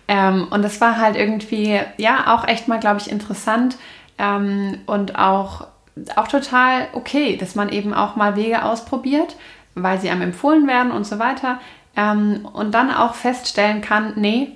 [0.08, 3.78] Ähm, und das war halt irgendwie, ja, auch echt mal, glaube ich, interessant
[4.18, 5.68] ähm, und auch,
[6.16, 9.36] auch total okay, dass man eben auch mal Wege ausprobiert,
[9.76, 11.60] weil sie einem empfohlen werden und so weiter.
[11.96, 14.50] Ähm, und dann auch feststellen kann, nee,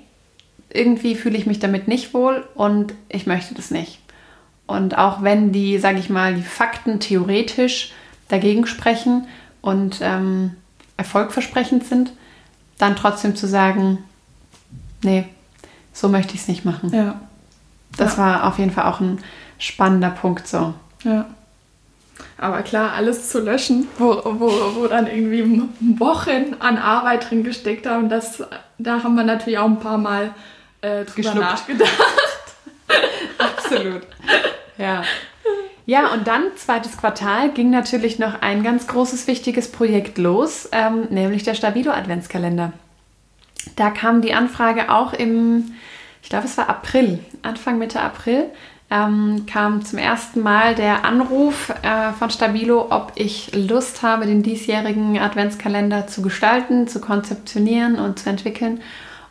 [0.72, 3.98] irgendwie fühle ich mich damit nicht wohl und ich möchte das nicht.
[4.66, 7.92] Und auch wenn die, sage ich mal, die Fakten theoretisch
[8.28, 9.26] dagegen sprechen
[9.60, 10.56] und ähm,
[10.96, 12.12] erfolgversprechend sind,
[12.78, 13.98] dann trotzdem zu sagen,
[15.02, 15.26] nee,
[15.92, 16.90] so möchte ich es nicht machen.
[16.94, 17.20] Ja.
[17.96, 18.22] Das ja.
[18.22, 19.18] war auf jeden Fall auch ein
[19.58, 20.74] spannender Punkt so.
[21.04, 21.26] Ja.
[22.38, 25.62] Aber klar, alles zu löschen, wo, wo, wo dann irgendwie
[25.98, 28.42] Wochen an Arbeit drin gesteckt haben, das,
[28.78, 30.34] da haben wir natürlich auch ein paar Mal
[30.80, 31.38] äh, drüber Geschluckt.
[31.38, 31.90] nachgedacht.
[33.38, 34.02] Absolut.
[34.78, 35.02] Ja.
[35.84, 41.08] Ja, und dann, zweites Quartal, ging natürlich noch ein ganz großes, wichtiges Projekt los, ähm,
[41.10, 42.72] nämlich der Stabilo Adventskalender.
[43.76, 45.74] Da kam die Anfrage auch im,
[46.22, 48.46] ich glaube, es war April, Anfang Mitte April.
[48.92, 54.42] Ähm, kam zum ersten Mal der Anruf äh, von Stabilo, ob ich Lust habe, den
[54.42, 58.82] diesjährigen Adventskalender zu gestalten, zu konzeptionieren und zu entwickeln.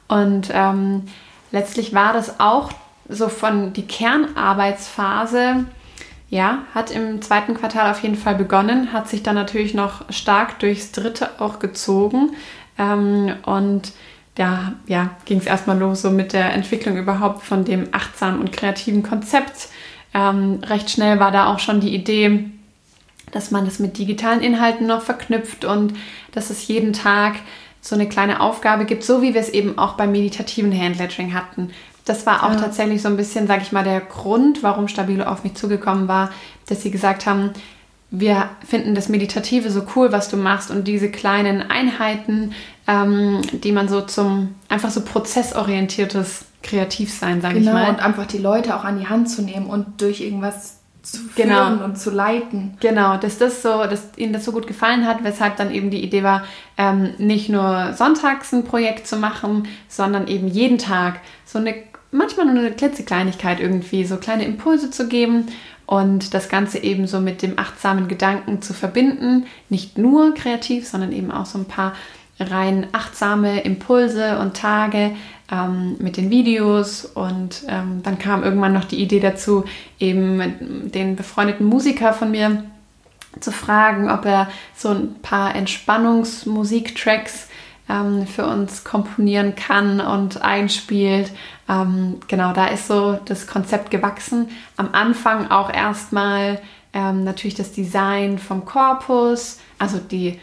[0.08, 1.04] Und ähm,
[1.52, 2.72] letztlich war das auch
[3.08, 5.66] so von die Kernarbeitsphase,
[6.30, 10.58] ja, hat im zweiten Quartal auf jeden Fall begonnen, hat sich dann natürlich noch stark
[10.58, 12.32] durchs dritte auch gezogen.
[12.80, 13.92] Ähm, und
[14.36, 18.52] da ja, ging es erstmal los so mit der Entwicklung überhaupt von dem achtsamen und
[18.52, 19.70] kreativen Konzept.
[20.14, 22.46] Ähm, recht schnell war da auch schon die Idee,
[23.32, 25.94] dass man das mit digitalen Inhalten noch verknüpft und
[26.32, 27.36] dass es jeden Tag
[27.82, 31.72] so eine kleine Aufgabe gibt, so wie wir es eben auch beim meditativen Handlettering hatten.
[32.06, 32.60] Das war auch ja.
[32.60, 36.32] tatsächlich so ein bisschen, sage ich mal, der Grund, warum Stabilo auf mich zugekommen war,
[36.68, 37.52] dass sie gesagt haben,
[38.12, 42.54] wir finden das Meditative so cool, was du machst und diese kleinen Einheiten,
[42.88, 47.90] ähm, die man so zum einfach so prozessorientiertes Kreativsein, sage genau, ich mal.
[47.90, 51.68] und einfach die Leute auch an die Hand zu nehmen und durch irgendwas zu genau.
[51.68, 52.78] führen und zu leiten.
[52.80, 56.04] Genau, dass das so, dass ihnen das so gut gefallen hat, weshalb dann eben die
[56.04, 56.44] Idee war,
[56.78, 61.74] ähm, nicht nur sonntags ein Projekt zu machen, sondern eben jeden Tag so eine
[62.12, 65.48] manchmal nur eine klitzekleinigkeit irgendwie, so kleine Impulse zu geben
[65.86, 69.46] und das Ganze eben so mit dem achtsamen Gedanken zu verbinden.
[69.70, 71.94] Nicht nur kreativ, sondern eben auch so ein paar
[72.40, 75.12] rein achtsame Impulse und Tage
[75.52, 77.06] ähm, mit den Videos.
[77.06, 79.66] Und ähm, dann kam irgendwann noch die Idee dazu,
[80.00, 82.64] eben den befreundeten Musiker von mir
[83.40, 87.48] zu fragen, ob er so ein paar Entspannungsmusiktracks
[87.90, 91.32] ähm, für uns komponieren kann und einspielt.
[91.70, 94.50] Ähm, genau, da ist so das Konzept gewachsen.
[94.78, 96.62] Am Anfang auch erstmal
[96.94, 100.40] ähm, natürlich das Design vom Korpus, also die,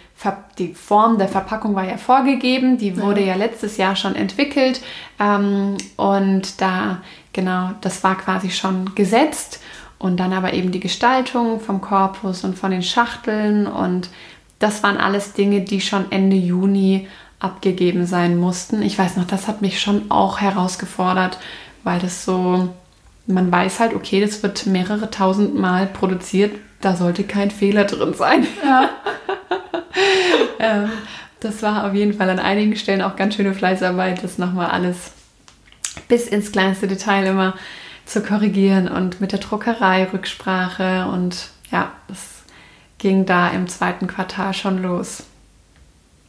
[0.59, 4.81] die Form der Verpackung war ja vorgegeben, die wurde ja, ja letztes Jahr schon entwickelt
[5.21, 7.03] ähm, und da,
[7.33, 9.61] genau, das war quasi schon gesetzt
[9.99, 14.11] und dann aber eben die Gestaltung vom Korpus und von den Schachteln und
[14.59, 17.07] das waren alles Dinge, die schon Ende Juni
[17.39, 18.83] abgegeben sein mussten.
[18.83, 21.39] Ich weiß noch, das hat mich schon auch herausgefordert,
[21.85, 22.69] weil das so,
[23.27, 28.15] man weiß halt, okay, das wird mehrere tausend Mal produziert, da sollte kein Fehler drin
[28.15, 28.47] sein.
[28.65, 28.91] Ja.
[30.59, 30.91] ähm,
[31.41, 35.13] das war auf jeden Fall an einigen Stellen auch ganz schöne Fleißarbeit, das nochmal alles
[36.09, 37.55] bis ins kleinste Detail immer
[38.07, 42.19] zu korrigieren und mit der Druckerei Rücksprache und ja, das
[42.97, 45.25] ging da im zweiten Quartal schon los.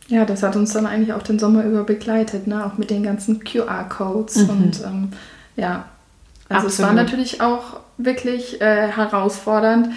[0.07, 2.65] Ja, das hat uns dann eigentlich auch den Sommer über begleitet, ne?
[2.65, 4.37] auch mit den ganzen QR-Codes.
[4.37, 4.49] Mhm.
[4.49, 5.11] Und ähm,
[5.55, 5.85] ja,
[6.49, 6.71] also Absolut.
[6.71, 9.89] es war natürlich auch wirklich äh, herausfordernd,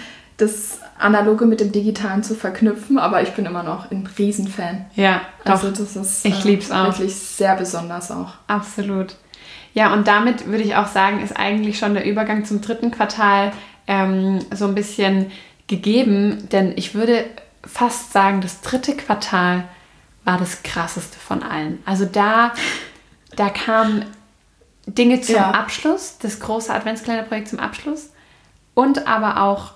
[0.43, 4.85] das Analoge mit dem Digitalen zu verknüpfen, aber ich bin immer noch ein Riesenfan.
[4.95, 5.77] Ja, also doch.
[5.77, 6.85] das ist ich äh, lieb's auch.
[6.85, 8.33] wirklich sehr besonders auch.
[8.47, 9.15] Absolut.
[9.73, 13.51] Ja, und damit würde ich auch sagen, ist eigentlich schon der Übergang zum dritten Quartal
[13.87, 15.31] ähm, so ein bisschen
[15.67, 17.25] gegeben, denn ich würde
[17.65, 19.63] fast sagen, das dritte Quartal
[20.23, 21.79] war das krasseste von allen.
[21.85, 22.53] Also da,
[23.35, 24.05] da kamen
[24.85, 25.51] Dinge zum ja.
[25.51, 28.11] Abschluss, das große Adventskalenderprojekt zum Abschluss
[28.73, 29.73] und aber auch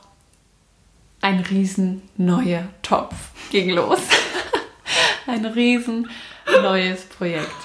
[1.22, 3.15] ein riesen neuer Topf
[3.49, 3.99] ging los.
[5.28, 6.09] ein riesen
[6.61, 7.55] neues Projekt.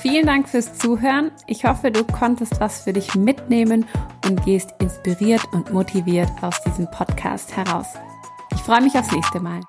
[0.00, 1.32] Vielen Dank fürs Zuhören.
[1.46, 3.84] Ich hoffe, du konntest was für dich mitnehmen
[4.24, 7.86] und gehst inspiriert und motiviert aus diesem Podcast heraus.
[8.54, 9.60] Ich freue mich aufs nächste Mal.